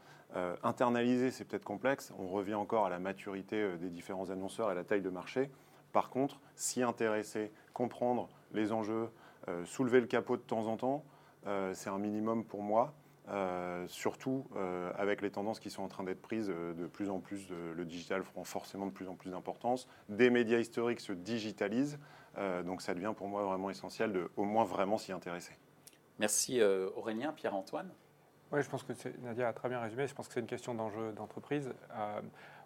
internaliser, 0.63 1.31
c'est 1.31 1.45
peut-être 1.45 1.65
complexe. 1.65 2.13
On 2.19 2.29
revient 2.29 2.55
encore 2.55 2.87
à 2.87 2.91
la 2.91 2.99
maturité 2.99 3.77
des 3.79 3.91
différents 3.91 4.31
annonceurs 4.31 4.69
et 4.69 4.73
à 4.73 4.75
la 4.75 4.85
taille 4.85 5.03
de 5.03 5.11
marché. 5.11 5.51
Par 5.93 6.11
contre, 6.11 6.41
s'y 6.55 6.83
intéresser, 6.83 7.51
comprendre 7.73 8.29
les 8.53 8.73
enjeux, 8.73 9.09
soulever 9.65 10.01
le 10.01 10.07
capot 10.07 10.37
de 10.37 10.43
temps 10.43 10.67
en 10.67 10.77
temps, 10.77 11.05
c'est 11.73 11.91
un 11.91 11.99
minimum 11.99 12.45
pour 12.45 12.63
moi. 12.63 12.95
Euh, 13.31 13.85
surtout 13.89 14.47
euh, 14.57 14.91
avec 14.97 15.21
les 15.21 15.31
tendances 15.31 15.61
qui 15.61 15.69
sont 15.69 15.83
en 15.83 15.89
train 15.89 16.03
d'être 16.03 16.23
prises 16.23 16.51
euh, 16.51 16.73
de 16.73 16.87
plus 16.87 17.11
en 17.11 17.21
plus, 17.21 17.51
le 17.51 17.85
digital 17.85 18.23
prend 18.23 18.43
forcément 18.43 18.87
de 18.87 18.91
plus 18.91 19.07
en 19.07 19.17
plus 19.17 19.31
d'importance. 19.31 19.87
Des 20.09 20.31
médias 20.31 20.59
historiques 20.59 21.01
se 21.01 21.13
digitalisent, 21.13 21.99
donc 22.65 22.83
ça 22.83 22.95
devient 22.95 23.13
pour 23.17 23.27
moi 23.27 23.43
vraiment 23.45 23.69
essentiel 23.69 24.13
de 24.13 24.31
au 24.37 24.45
moins 24.45 24.65
vraiment 24.65 24.97
s'y 24.97 25.13
intéresser. 25.13 25.53
Merci 26.19 26.63
Aurélien, 26.63 27.33
Pierre-Antoine? 27.33 27.91
Oui, 28.53 28.63
je 28.63 28.71
pense 28.71 28.83
que 28.83 28.93
Nadia 29.23 29.49
a 29.49 29.53
très 29.53 29.69
bien 29.69 29.81
résumé. 29.81 30.07
Je 30.07 30.15
pense 30.15 30.29
que 30.29 30.35
c'est 30.35 30.41
une 30.41 30.47
question 30.47 30.75
d'enjeu 30.75 31.13
d'entreprise. 31.13 31.73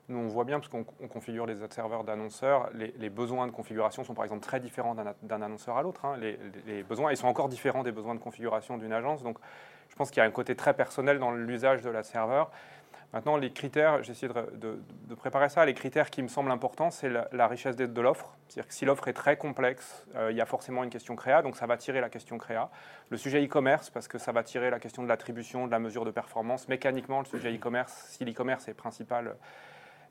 nous, 0.08 0.18
on 0.18 0.28
voit 0.28 0.44
bien, 0.44 0.60
parce 0.60 0.68
qu'on 0.68 0.84
configure 0.84 1.46
les 1.46 1.56
serveurs 1.70 2.04
d'annonceurs, 2.04 2.70
les, 2.74 3.10
besoins 3.10 3.46
de 3.46 3.52
configuration 3.52 4.04
sont 4.04 4.14
par 4.14 4.24
exemple 4.24 4.42
très 4.42 4.60
différents 4.60 4.94
d'un 4.94 5.42
annonceur 5.42 5.76
à 5.78 5.82
l'autre. 5.82 6.04
Hein. 6.04 6.18
Les, 6.18 6.38
les, 6.66 6.82
besoins, 6.82 7.10
ils 7.10 7.16
sont 7.16 7.28
encore 7.28 7.48
différents 7.48 7.82
des 7.82 7.92
besoins 7.92 8.14
de 8.14 8.20
configuration 8.20 8.76
d'une 8.76 8.92
agence. 8.92 9.22
Donc, 9.22 9.38
pense 10.02 10.10
qu'il 10.10 10.20
y 10.20 10.26
a 10.26 10.28
un 10.28 10.32
côté 10.32 10.56
très 10.56 10.74
personnel 10.74 11.20
dans 11.20 11.30
l'usage 11.30 11.80
de 11.82 11.88
la 11.88 12.02
serveur. 12.02 12.50
Maintenant, 13.12 13.36
les 13.36 13.52
critères, 13.52 14.02
j'ai 14.02 14.10
essayé 14.10 14.32
de, 14.32 15.14
préparer 15.14 15.48
ça. 15.48 15.64
Les 15.64 15.74
critères 15.74 16.10
qui 16.10 16.22
me 16.22 16.26
semblent 16.26 16.50
importants, 16.50 16.90
c'est 16.90 17.08
la, 17.08 17.46
richesse 17.46 17.76
de, 17.76 18.00
l'offre. 18.00 18.36
C'est-à-dire 18.48 18.66
que 18.66 18.74
si 18.74 18.84
l'offre 18.84 19.06
est 19.06 19.12
très 19.12 19.36
complexe, 19.36 20.04
euh, 20.16 20.32
il 20.32 20.36
y 20.36 20.40
a 20.40 20.46
forcément 20.46 20.82
une 20.82 20.90
question 20.90 21.14
créa, 21.14 21.42
donc 21.42 21.56
ça 21.56 21.66
va 21.66 21.76
tirer 21.76 22.00
la 22.00 22.08
question 22.08 22.36
créa. 22.36 22.68
Le 23.10 23.16
sujet 23.16 23.44
e-commerce, 23.44 23.90
parce 23.90 24.08
que 24.08 24.18
ça 24.18 24.32
va 24.32 24.42
tirer 24.42 24.70
la 24.70 24.80
question 24.80 25.04
de 25.04 25.08
l'attribution, 25.08 25.66
de 25.66 25.70
la 25.70 25.78
mesure 25.78 26.04
de 26.04 26.10
performance. 26.10 26.66
Mécaniquement, 26.66 27.20
le 27.20 27.26
sujet 27.26 27.54
e-commerce, 27.54 28.06
si 28.08 28.24
l'e-commerce 28.24 28.66
est 28.66 28.74
principal. 28.74 29.36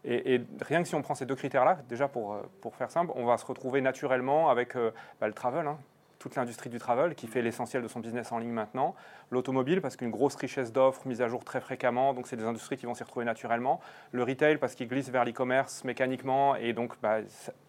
Et, 0.06 0.42
rien 0.62 0.82
que 0.84 0.88
si 0.88 0.96
on 0.96 1.02
prend 1.02 1.16
ces 1.16 1.26
deux 1.26 1.36
critères-là, 1.36 1.80
déjà 1.90 2.08
pour, 2.08 2.34
euh, 2.34 2.42
pour 2.62 2.78
faire 2.78 2.92
simple, 2.92 3.12
on 3.16 3.26
va 3.26 3.38
se 3.38 3.46
retrouver 3.46 3.82
naturellement 3.82 4.50
avec 4.50 4.78
euh, 4.78 4.92
bah, 5.20 5.28
le 5.28 5.34
travel. 5.34 5.68
Hein 5.68 5.78
toute 6.22 6.36
l'industrie 6.36 6.70
du 6.70 6.78
travel 6.78 7.16
qui 7.16 7.26
fait 7.26 7.42
l'essentiel 7.42 7.82
de 7.82 7.88
son 7.88 8.00
business 8.00 8.32
en 8.32 8.38
ligne 8.38 8.52
maintenant. 8.52 8.94
L'automobile 9.32 9.82
parce 9.82 9.96
qu'une 9.96 10.12
grosse 10.12 10.36
richesse 10.36 10.72
d'offres 10.72 11.08
mise 11.08 11.20
à 11.22 11.28
jour 11.28 11.44
très 11.44 11.60
fréquemment, 11.60 12.14
donc 12.14 12.28
c'est 12.28 12.38
des 12.38 12.46
industries 12.46 12.78
qui 12.78 12.86
vont 12.86 12.94
s'y 12.94 13.04
retrouver 13.04 13.26
naturellement. 13.26 13.82
Le 14.12 14.24
retail 14.24 14.58
parce 14.58 14.76
qu'il 14.76 14.88
glisse 14.88 15.10
vers 15.10 15.26
l'e-commerce 15.26 15.84
mécaniquement 15.84 16.56
et 16.56 16.74
donc 16.74 16.94
bah, 17.02 17.18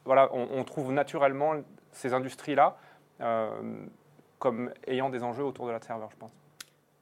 voilà, 0.04 0.28
on, 0.34 0.62
trouve 0.64 0.92
naturellement 0.92 1.54
ces 1.92 2.12
industries-là 2.12 2.76
euh, 3.22 3.86
comme 4.38 4.70
ayant 4.86 5.08
des 5.08 5.22
enjeux 5.22 5.44
autour 5.44 5.66
de 5.66 5.72
la 5.72 5.80
serveur, 5.80 6.10
je 6.10 6.16
pense. 6.16 6.32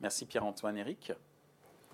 Merci 0.00 0.26
Pierre-Antoine. 0.26 0.76
Eric 0.76 1.12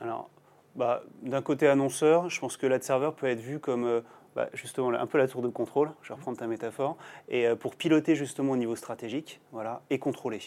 Alors, 0.03 0.29
bah, 0.75 1.03
d'un 1.23 1.41
côté 1.41 1.67
annonceur, 1.67 2.29
je 2.29 2.39
pense 2.39 2.59
que 2.59 2.67
la 2.67 2.79
serveur 2.79 3.15
peut 3.15 3.27
être 3.27 3.41
vue 3.41 3.59
comme 3.59 3.87
euh, 3.87 4.03
bah, 4.37 4.51
justement 4.53 4.91
un 4.91 5.07
peu 5.07 5.17
la 5.17 5.29
tour 5.29 5.41
de 5.41 5.49
contrôle, 5.49 5.91
je 6.03 6.09
vais 6.09 6.15
reprendre 6.15 6.37
ta 6.37 6.47
métaphore, 6.47 6.99
et 7.31 7.47
euh, 7.49 7.57
pour 7.57 7.75
piloter 7.75 8.15
justement 8.15 8.53
au 8.53 8.57
niveau 8.59 8.77
stratégique 8.77 9.41
voilà, 9.51 9.81
et 9.89 9.99
contrôler. 9.99 10.41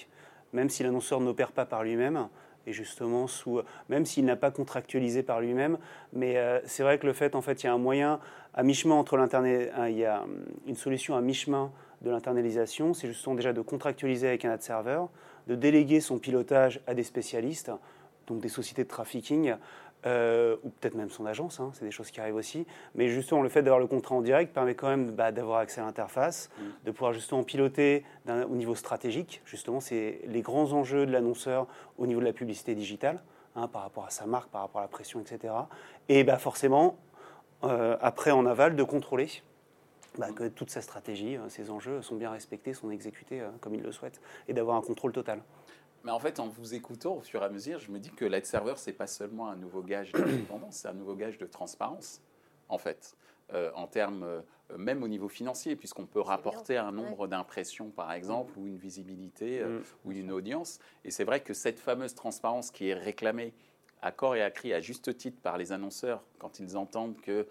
Même 0.53 0.69
si 0.69 0.83
l'annonceur 0.83 1.19
n'opère 1.19 1.51
pas 1.51 1.65
par 1.65 1.83
lui-même, 1.83 2.27
et 2.67 2.73
justement 2.73 3.25
sous, 3.25 3.61
même 3.89 4.05
s'il 4.05 4.25
n'a 4.25 4.35
pas 4.35 4.51
contractualisé 4.51 5.23
par 5.23 5.41
lui-même, 5.41 5.79
mais 6.13 6.37
euh, 6.37 6.59
c'est 6.65 6.83
vrai 6.83 6.99
que 6.99 7.07
le 7.07 7.13
fait, 7.13 7.33
en 7.33 7.41
fait, 7.41 7.63
il 7.63 7.65
y 7.65 7.69
a 7.69 7.73
un 7.73 7.79
moyen 7.79 8.19
à 8.53 8.61
mi-chemin 8.61 8.93
entre 8.93 9.17
l'internet, 9.17 9.73
il 9.87 9.97
y 9.97 10.05
a 10.05 10.21
hum, 10.21 10.45
une 10.67 10.75
solution 10.75 11.15
à 11.15 11.21
mi-chemin 11.21 11.71
de 12.01 12.11
l'internalisation, 12.11 12.93
c'est 12.93 13.07
justement 13.07 13.33
déjà 13.33 13.53
de 13.53 13.61
contractualiser 13.61 14.27
avec 14.27 14.45
un 14.45 14.51
ad 14.51 14.61
serveur, 14.61 15.09
de 15.47 15.55
déléguer 15.55 15.99
son 15.99 16.19
pilotage 16.19 16.79
à 16.85 16.93
des 16.93 17.03
spécialistes, 17.03 17.71
donc 18.29 18.41
des 18.41 18.49
sociétés 18.49 18.83
de 18.83 18.89
trafficking, 18.89 19.55
euh, 20.05 20.55
ou 20.63 20.69
peut-être 20.69 20.95
même 20.95 21.09
son 21.09 21.25
agence, 21.25 21.59
hein, 21.59 21.71
c'est 21.73 21.83
des 21.83 21.91
choses 21.91 22.09
qui 22.09 22.21
arrivent 22.21 22.35
aussi. 22.35 22.65
Mais 22.95 23.09
justement, 23.09 23.41
le 23.41 23.49
fait 23.49 23.61
d'avoir 23.63 23.81
le 23.81 23.87
contrat 23.87 24.15
en 24.15 24.21
direct 24.21 24.53
permet 24.53 24.73
quand 24.73 24.87
même 24.87 25.11
bah, 25.11 25.33
d'avoir 25.33 25.59
accès 25.59 25.81
à 25.81 25.85
l'interface, 25.85 26.49
mm. 26.57 26.63
de 26.85 26.91
pouvoir 26.91 27.11
justement 27.11 27.43
piloter 27.43 28.05
au 28.27 28.55
niveau 28.55 28.75
stratégique. 28.75 29.41
Justement, 29.45 29.81
c'est 29.81 30.21
les 30.25 30.41
grands 30.41 30.71
enjeux 30.71 31.05
de 31.05 31.11
l'annonceur 31.11 31.67
au 31.97 32.07
niveau 32.07 32.21
de 32.21 32.25
la 32.25 32.31
publicité 32.31 32.75
digitale, 32.75 33.21
hein, 33.57 33.67
par 33.67 33.81
rapport 33.81 34.05
à 34.05 34.09
sa 34.09 34.25
marque, 34.25 34.49
par 34.49 34.61
rapport 34.61 34.79
à 34.79 34.85
la 34.85 34.89
pression, 34.89 35.19
etc. 35.19 35.53
Et 36.07 36.23
bah, 36.23 36.37
forcément, 36.37 36.97
euh, 37.65 37.97
après 37.99 38.31
en 38.31 38.45
aval, 38.45 38.77
de 38.77 38.83
contrôler 38.83 39.27
bah, 40.17 40.31
que 40.33 40.47
toute 40.47 40.69
sa 40.69 40.81
stratégie, 40.81 41.35
euh, 41.35 41.49
ses 41.49 41.71
enjeux 41.71 42.01
sont 42.01 42.15
bien 42.15 42.31
respectés, 42.31 42.73
sont 42.73 42.89
exécutés 42.89 43.43
comme 43.59 43.75
il 43.75 43.81
le 43.81 43.91
souhaite, 43.91 44.21
et 44.47 44.53
d'avoir 44.53 44.77
un 44.77 44.81
contrôle 44.81 45.11
total. 45.11 45.41
Mais 46.03 46.11
en 46.11 46.19
fait, 46.19 46.39
en 46.39 46.47
vous 46.47 46.73
écoutant 46.73 47.15
au 47.15 47.21
fur 47.21 47.41
et 47.41 47.45
à 47.45 47.49
mesure, 47.49 47.79
je 47.79 47.91
me 47.91 47.99
dis 47.99 48.11
que 48.11 48.25
l'ad 48.25 48.45
server, 48.45 48.73
c'est 48.77 48.93
pas 48.93 49.07
seulement 49.07 49.49
un 49.49 49.55
nouveau 49.55 49.81
gage 49.81 50.11
d'indépendance, 50.11 50.77
c'est 50.77 50.87
un 50.87 50.93
nouveau 50.93 51.15
gage 51.15 51.37
de 51.37 51.45
transparence, 51.45 52.21
en 52.69 52.77
fait, 52.77 53.15
euh, 53.53 53.71
en 53.75 53.87
termes, 53.87 54.23
euh, 54.23 54.41
même 54.77 55.03
au 55.03 55.07
niveau 55.07 55.27
financier, 55.27 55.75
puisqu'on 55.75 56.05
peut 56.05 56.21
rapporter 56.21 56.77
un 56.77 56.91
nombre 56.91 57.27
d'impressions, 57.27 57.89
par 57.89 58.13
exemple, 58.13 58.57
ou 58.57 58.67
une 58.67 58.77
visibilité, 58.77 59.59
euh, 59.59 59.79
mm. 59.79 59.83
ou 60.05 60.11
une 60.11 60.31
audience. 60.31 60.79
Et 61.03 61.11
c'est 61.11 61.25
vrai 61.25 61.41
que 61.41 61.53
cette 61.53 61.79
fameuse 61.79 62.15
transparence 62.15 62.71
qui 62.71 62.89
est 62.89 62.93
réclamée 62.93 63.53
à 64.01 64.11
corps 64.11 64.35
et 64.35 64.41
à 64.41 64.51
cri, 64.51 64.73
à 64.73 64.79
juste 64.79 65.17
titre, 65.17 65.41
par 65.41 65.57
les 65.57 65.71
annonceurs, 65.73 66.23
quand 66.37 66.59
ils 66.59 66.77
entendent 66.77 67.19
que 67.21 67.47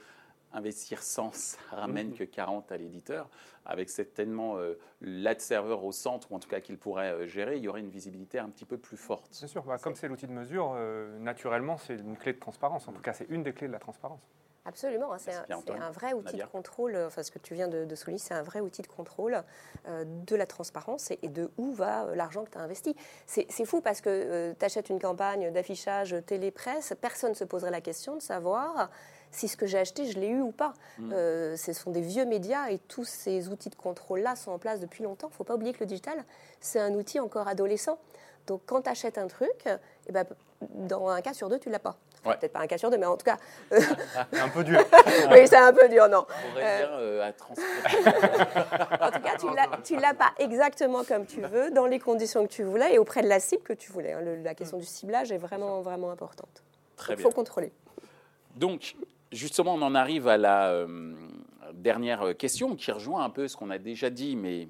investir 0.53 1.03
100, 1.03 1.35
ça 1.35 1.59
ramène 1.71 2.13
que 2.13 2.25
40 2.25 2.73
à 2.73 2.77
l'éditeur. 2.77 3.29
Avec 3.65 3.91
certainement 3.91 4.57
euh, 4.57 4.79
l'ad 5.03 5.41
serveur 5.41 5.85
au 5.85 5.93
centre, 5.93 6.33
ou 6.33 6.37
en 6.37 6.39
tout 6.39 6.49
cas 6.49 6.61
qu'il 6.61 6.79
pourrait 6.79 7.13
euh, 7.13 7.27
gérer, 7.27 7.59
il 7.59 7.63
y 7.63 7.69
aurait 7.69 7.81
une 7.81 7.91
visibilité 7.91 8.39
un 8.39 8.49
petit 8.49 8.65
peu 8.65 8.79
plus 8.79 8.97
forte. 8.97 9.29
C'est 9.31 9.47
sûr, 9.47 9.63
bah, 9.63 9.77
comme 9.79 9.95
c'est 9.95 10.09
l'outil 10.09 10.27
de 10.27 10.33
mesure, 10.33 10.73
euh, 10.75 11.19
naturellement, 11.19 11.77
c'est 11.77 11.97
une 11.97 12.17
clé 12.17 12.33
de 12.33 12.39
transparence. 12.39 12.89
En 12.89 12.93
tout 12.93 13.03
cas, 13.03 13.13
c'est 13.13 13.29
une 13.29 13.43
des 13.43 13.53
clés 13.53 13.67
de 13.67 13.73
la 13.73 13.79
transparence. 13.79 14.21
Absolument, 14.65 15.15
hein, 15.15 15.19
c'est 15.19 15.33
un, 15.33 15.91
vrai 15.91 16.13
outil 16.13 16.37
de 16.37 16.45
contrôle, 16.45 16.95
enfin 17.07 17.23
ce 17.23 17.31
que 17.31 17.39
tu 17.39 17.55
viens 17.55 17.69
de, 17.69 17.95
souligner, 17.95 18.19
c'est 18.19 18.35
un 18.35 18.43
vrai 18.43 18.61
outil 18.61 18.83
de 18.83 18.87
contrôle 18.87 19.43
de 19.87 20.37
la 20.37 20.45
transparence 20.45 21.11
et, 21.11 21.29
de 21.29 21.51
où 21.57 21.73
va 21.73 22.15
l'argent 22.15 22.45
que 22.45 22.51
tu 22.51 22.59
as 22.59 22.61
investi. 22.61 22.95
C'est 23.25 23.65
fou 23.65 23.81
parce 23.81 24.03
que 24.03 24.53
tu 24.53 24.63
achètes 24.63 24.91
une 24.91 25.01
campagne 25.01 25.51
d'affichage 25.53 26.15
télé-presse, 26.27 26.93
personne 27.01 27.31
ne 27.31 27.35
se 27.35 27.45
poserait 27.45 27.71
la 27.71 27.81
question 27.81 28.17
de 28.17 28.21
savoir 28.21 28.91
si 29.31 29.49
ce 29.49 29.57
que 29.57 29.67
j'ai 29.67 29.79
acheté, 29.79 30.11
je 30.11 30.19
l'ai 30.19 30.29
eu 30.29 30.41
ou 30.41 30.51
pas. 30.51 30.75
Mm. 30.99 31.13
Euh, 31.13 31.57
ce 31.57 31.73
sont 31.73 31.91
des 31.91 32.01
vieux 32.01 32.25
médias 32.25 32.71
et 32.71 32.79
tous 32.79 33.05
ces 33.05 33.49
outils 33.49 33.71
de 33.71 33.75
contrôle-là 33.75 34.37
sont 34.37 34.51
en 34.51 34.59
place 34.59 34.81
depuis 34.81 35.05
longtemps. 35.05 35.29
Il 35.29 35.33
ne 35.33 35.37
faut 35.37 35.45
pas 35.45 35.55
oublier 35.55 35.73
que 35.73 35.81
le 35.81 35.87
digital, 35.87 36.25
c'est 36.61 36.81
un 36.81 36.95
outil 36.95 37.21
encore 37.21 37.49
adolescent. 37.49 37.99
Donc 38.47 38.63
quand 38.67 38.83
tu 38.83 38.91
achètes 38.91 39.19
un 39.19 39.27
truc, 39.27 39.67
eh 40.09 40.13
ben, 40.13 40.25
dans 40.61 41.09
un 41.09 41.21
cas 41.21 41.35
sur 41.35 41.49
deux, 41.49 41.59
tu 41.59 41.69
ne 41.69 41.73
l'as 41.75 41.79
pas. 41.79 41.97
Peut-être 42.25 42.53
pas 42.53 42.61
un 42.61 42.67
cas 42.67 42.79
sur 42.79 42.91
deux, 42.91 42.99
mais 42.99 43.07
en 43.07 43.17
tout 43.17 43.25
cas. 43.25 43.37
Euh, 43.73 43.81
un 44.33 44.49
peu 44.49 44.65
dur. 44.65 44.81
oui, 45.31 45.47
c'est 45.47 45.57
un 45.57 45.73
peu 45.73 45.89
dur, 45.89 46.09
non. 46.09 46.27
On 46.29 46.59
euh... 46.59 47.23
à 47.23 47.29
En 49.07 49.11
tout 49.11 49.21
cas, 49.21 49.37
tu 49.83 49.95
ne 49.97 50.01
l'as 50.01 50.15
pas 50.15 50.33
exactement 50.39 51.05
comme 51.05 51.27
tu 51.27 51.41
veux, 51.41 51.71
dans 51.71 51.87
les 51.87 51.99
conditions 51.99 52.47
que 52.47 52.53
tu 52.53 52.65
voulais 52.65 52.95
et 52.95 52.99
auprès 52.99 53.23
de 53.23 53.29
la 53.29 53.41
cible 53.41 53.63
que 53.63 53.73
tu 53.73 53.93
voulais. 53.93 54.13
Hein. 54.13 54.21
la 54.43 54.55
question 54.55 54.79
mm. 54.79 54.81
du 54.81 54.87
ciblage 54.87 55.33
est 55.33 55.39
vraiment, 55.39 55.81
vraiment 55.81 56.11
importante. 56.11 56.63
Très 56.97 57.15
Il 57.15 57.21
faut 57.21 57.31
contrôler. 57.31 57.73
Donc, 58.57 58.97
justement, 59.33 59.75
on 59.75 59.83
en 59.83 59.95
arrive 59.95 60.29
à 60.29 60.37
la 60.37 60.71
euh, 60.71 61.15
dernière 61.73 62.37
question 62.37 62.77
qui 62.77 62.91
rejoint 62.93 63.25
un 63.25 63.31
peu 63.31 63.49
ce 63.49 63.57
qu'on 63.57 63.71
a 63.71 63.79
déjà 63.79 64.11
dit, 64.11 64.37
mais 64.37 64.69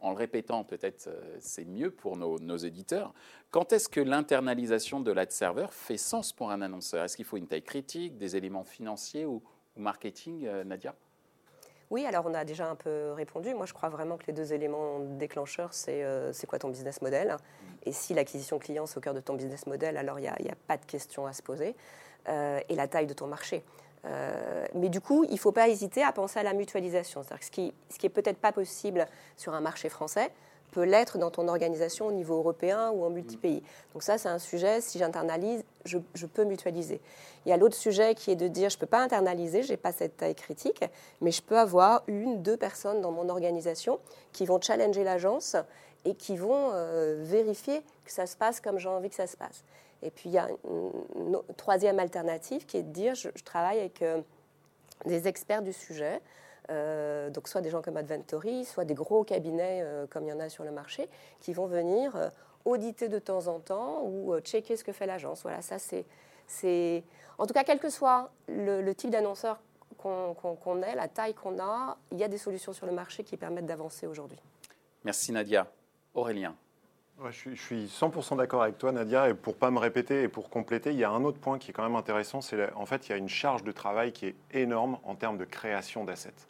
en 0.00 0.10
le 0.10 0.16
répétant, 0.16 0.64
peut-être 0.64 1.08
euh, 1.08 1.36
c'est 1.40 1.64
mieux 1.64 1.90
pour 1.90 2.16
nos, 2.16 2.56
éditeurs. 2.56 3.12
Quand 3.50 3.72
est-ce 3.72 3.88
que 3.88 4.00
l'internalisation 4.00 5.00
de 5.00 5.10
l'ad 5.10 5.30
server 5.30 5.66
fait 5.70 5.96
sens 5.96 6.32
pour 6.32 6.50
un 6.50 6.62
annonceur? 6.62 7.04
Est-ce 7.04 7.16
qu'il 7.16 7.24
faut 7.24 7.36
une 7.36 7.46
taille 7.46 7.62
critique, 7.62 8.16
des 8.16 8.36
éléments 8.36 8.64
financiers 8.64 9.24
ou, 9.24 9.42
marketing, 9.76 10.46
euh, 10.46 10.64
Nadia? 10.64 10.94
Oui, 11.90 12.04
alors 12.04 12.26
on 12.26 12.34
a 12.34 12.44
déjà 12.44 12.68
un 12.68 12.74
peu 12.74 13.12
répondu. 13.12 13.54
Moi, 13.54 13.64
je 13.64 13.72
crois 13.72 13.88
vraiment 13.88 14.18
que 14.18 14.26
les 14.26 14.34
deux 14.34 14.52
éléments 14.52 15.00
déclencheurs, 15.00 15.72
c'est 15.72 16.46
quoi 16.46 16.58
ton 16.58 16.68
business 16.68 17.00
model? 17.00 17.38
Et 17.86 17.92
si 17.92 18.12
l'acquisition 18.12 18.58
client, 18.58 18.84
c'est 18.84 18.98
au 18.98 19.00
cœur 19.00 19.14
de 19.14 19.20
ton 19.20 19.32
business 19.32 19.66
model, 19.66 19.96
alors 19.96 20.18
il 20.18 20.22
n'y 20.22 20.28
a, 20.28 20.34
a, 20.34 20.56
pas 20.66 20.76
de 20.76 20.84
question 20.84 21.26
à 21.26 21.32
se 21.32 21.42
poser. 21.42 21.74
et 22.26 22.74
la 22.74 22.88
taille 22.88 23.06
de 23.06 23.14
ton 23.14 23.26
marché. 23.26 23.64
Euh, 24.04 24.66
mais 24.74 24.88
du 24.88 25.00
coup, 25.00 25.24
il 25.24 25.32
ne 25.32 25.38
faut 25.38 25.52
pas 25.52 25.68
hésiter 25.68 26.02
à 26.02 26.12
penser 26.12 26.38
à 26.38 26.42
la 26.42 26.52
mutualisation. 26.52 27.22
C'est-à-dire 27.22 27.44
ce 27.44 27.50
qui, 27.50 27.74
ce 27.90 27.98
qui 27.98 28.06
est 28.06 28.10
peut-être 28.10 28.38
pas 28.38 28.52
possible 28.52 29.06
sur 29.36 29.54
un 29.54 29.60
marché 29.60 29.88
français, 29.88 30.30
peut 30.70 30.84
l'être 30.84 31.18
dans 31.18 31.30
ton 31.30 31.48
organisation 31.48 32.06
au 32.06 32.12
niveau 32.12 32.36
européen 32.36 32.90
ou 32.90 33.04
en 33.04 33.10
multi-pays. 33.10 33.62
Donc 33.92 34.02
ça, 34.02 34.18
c'est 34.18 34.28
un 34.28 34.38
sujet, 34.38 34.80
si 34.80 34.98
j'internalise, 34.98 35.64
je, 35.84 36.26
peux 36.26 36.44
mutualiser. 36.44 37.00
Il 37.46 37.48
y 37.48 37.52
a 37.52 37.56
l'autre 37.56 37.74
sujet 37.76 38.14
qui 38.14 38.30
est 38.30 38.36
de 38.36 38.48
dire, 38.48 38.70
je 38.70 38.76
ne 38.76 38.80
peux 38.80 38.86
pas 38.86 39.00
internaliser, 39.00 39.62
je 39.62 39.70
n'ai 39.70 39.76
pas 39.76 39.92
cette 39.92 40.16
taille 40.16 40.34
critique, 40.34 40.84
mais 41.20 41.30
je 41.30 41.42
peux 41.42 41.58
avoir 41.58 42.02
une, 42.06 42.42
deux 42.42 42.56
personnes 42.56 43.00
dans 43.00 43.10
mon 43.10 43.28
organisation 43.28 43.98
qui 44.32 44.44
vont 44.44 44.60
challenger 44.60 45.04
l'agence 45.04 45.56
et 46.04 46.14
qui 46.14 46.36
vont 46.36 46.70
euh, 46.72 47.16
vérifier 47.22 47.80
que 48.04 48.12
ça 48.12 48.26
se 48.26 48.36
passe 48.36 48.60
comme 48.60 48.78
j'ai 48.78 48.88
envie 48.88 49.08
que 49.08 49.16
ça 49.16 49.26
se 49.26 49.36
passe. 49.36 49.64
Et 50.02 50.10
puis 50.10 50.28
il 50.28 50.32
y 50.32 50.38
a 50.38 50.48
une, 50.64 51.38
troisième 51.56 51.98
alternative 51.98 52.66
qui 52.66 52.76
est 52.76 52.82
de 52.82 52.92
dire, 52.92 53.14
je, 53.14 53.28
travaille 53.44 53.78
avec 53.80 54.02
euh, 54.02 54.20
des 55.06 55.28
experts 55.28 55.62
du 55.62 55.72
sujet, 55.72 56.20
euh, 56.70 57.30
donc 57.30 57.48
soit 57.48 57.60
des 57.60 57.70
gens 57.70 57.82
comme 57.82 57.96
Adventory, 57.96 58.64
soit 58.64 58.84
des 58.84 58.94
gros 58.94 59.24
cabinets 59.24 59.80
euh, 59.82 60.06
comme 60.06 60.24
il 60.24 60.28
y 60.28 60.32
en 60.32 60.40
a 60.40 60.48
sur 60.48 60.64
le 60.64 60.70
marché, 60.70 61.08
qui 61.40 61.52
vont 61.52 61.66
venir 61.66 62.30
auditer 62.64 63.08
de 63.08 63.18
temps 63.18 63.46
en 63.46 63.60
temps 63.60 64.02
ou 64.04 64.38
checker 64.40 64.76
ce 64.76 64.84
que 64.84 64.92
fait 64.92 65.06
l'agence. 65.06 65.42
Voilà, 65.42 65.62
ça 65.62 65.78
c'est, 65.78 67.04
En 67.38 67.46
tout 67.46 67.54
cas, 67.54 67.64
quel 67.64 67.78
que 67.78 67.90
soit 67.90 68.30
le, 68.46 68.92
type 68.92 69.10
d'annonceur 69.10 69.58
qu'on 69.96 70.82
ait, 70.82 70.94
la 70.94 71.08
taille 71.08 71.34
qu'on 71.34 71.58
a, 71.58 71.96
il 72.12 72.18
y 72.18 72.24
a 72.24 72.28
des 72.28 72.38
solutions 72.38 72.72
sur 72.72 72.86
le 72.86 72.92
marché 72.92 73.24
qui 73.24 73.36
permettent 73.36 73.66
d'avancer 73.66 74.06
aujourd'hui. 74.06 74.38
Merci 75.04 75.32
Nadia. 75.32 75.66
Aurélien. 76.14 76.54
Je, 77.30 77.54
suis, 77.54 77.86
100% 77.86 78.36
d'accord 78.36 78.62
avec 78.62 78.78
toi, 78.78 78.92
Nadia. 78.92 79.28
Et 79.28 79.34
pour 79.34 79.56
pas 79.56 79.70
me 79.70 79.78
répéter 79.78 80.22
et 80.22 80.28
pour 80.28 80.50
compléter, 80.50 80.90
il 80.90 80.98
y 80.98 81.04
a 81.04 81.10
un 81.10 81.24
autre 81.24 81.38
point 81.38 81.58
qui 81.58 81.70
est 81.70 81.74
quand 81.74 81.82
même 81.82 81.96
intéressant. 81.96 82.40
C'est 82.40 82.72
en 82.74 82.86
fait, 82.86 83.08
il 83.08 83.10
y 83.10 83.14
a 83.14 83.18
une 83.18 83.28
charge 83.28 83.64
de 83.64 83.72
travail 83.72 84.12
qui 84.12 84.26
est 84.26 84.36
énorme 84.52 84.98
en 85.04 85.14
termes 85.14 85.38
de 85.38 85.44
création 85.44 86.04
d'assets. 86.04 86.46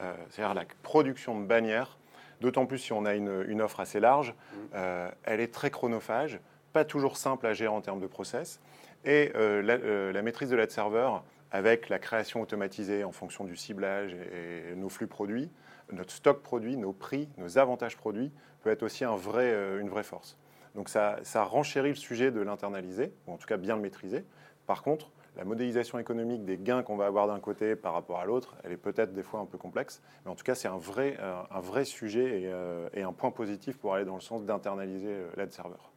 Euh, 0.00 0.14
c'est-à-dire 0.30 0.54
la 0.54 0.64
production 0.82 1.38
de 1.40 1.46
bannières, 1.46 1.98
d'autant 2.40 2.66
plus 2.66 2.78
si 2.78 2.92
on 2.92 3.04
a 3.04 3.14
une, 3.14 3.62
offre 3.62 3.80
assez 3.80 4.00
large, 4.00 4.34
euh, 4.74 5.10
elle 5.24 5.40
est 5.40 5.52
très 5.52 5.70
chronophage, 5.70 6.40
pas 6.72 6.84
toujours 6.84 7.16
simple 7.16 7.46
à 7.46 7.52
gérer 7.52 7.72
en 7.72 7.80
termes 7.80 8.00
de 8.00 8.06
process. 8.06 8.60
Et 9.04 9.32
euh, 9.36 10.12
la, 10.12 10.22
maîtrise 10.22 10.50
de 10.50 10.56
l'ad 10.56 10.70
serveur, 10.70 11.22
avec 11.52 11.88
la 11.88 11.98
création 11.98 12.42
automatisée 12.42 13.04
en 13.04 13.12
fonction 13.12 13.44
du 13.44 13.56
ciblage 13.56 14.14
et, 14.14 14.74
nos 14.74 14.88
flux 14.88 15.06
produits, 15.06 15.50
notre 15.92 16.12
stock 16.12 16.42
produit, 16.42 16.76
nos 16.76 16.92
prix, 16.92 17.28
nos 17.36 17.58
avantages 17.58 17.96
produits, 17.96 18.32
peut 18.62 18.70
être 18.70 18.82
aussi 18.82 19.04
un 19.04 19.16
vrai, 19.16 19.52
une 19.80 19.88
vraie 19.88 20.02
force. 20.02 20.36
Donc 20.74 20.88
ça, 20.88 21.18
ça 21.22 21.44
renchérit 21.44 21.90
le 21.90 21.94
sujet 21.94 22.30
de 22.30 22.40
l'internaliser, 22.40 23.12
ou 23.26 23.32
en 23.32 23.36
tout 23.36 23.46
cas 23.46 23.56
bien 23.56 23.76
le 23.76 23.82
maîtriser. 23.82 24.24
Par 24.66 24.82
contre, 24.82 25.10
la 25.36 25.44
modélisation 25.44 25.98
économique 25.98 26.44
des 26.44 26.56
gains 26.56 26.82
qu'on 26.82 26.96
va 26.96 27.06
avoir 27.06 27.26
d'un 27.26 27.40
côté 27.40 27.76
par 27.76 27.92
rapport 27.92 28.18
à 28.18 28.24
l'autre, 28.24 28.56
elle 28.64 28.72
est 28.72 28.78
peut-être 28.78 29.12
des 29.12 29.22
fois 29.22 29.40
un 29.40 29.46
peu 29.46 29.58
complexe, 29.58 30.02
mais 30.24 30.30
en 30.30 30.34
tout 30.34 30.44
cas, 30.44 30.54
c'est 30.54 30.68
un 30.68 30.78
vrai, 30.78 31.18
euh, 31.20 31.42
un 31.50 31.60
vrai 31.60 31.84
sujet 31.84 32.42
euh, 32.46 32.88
et, 32.94 33.02
un 33.02 33.12
point 33.12 33.30
positif 33.30 33.76
pour 33.76 33.94
aller 33.94 34.06
dans 34.06 34.14
le 34.14 34.20
sens 34.20 34.44
d'internaliser 34.44 35.12
euh, 35.12 35.28
l'aide 35.36 35.52
serveur. 35.52 35.92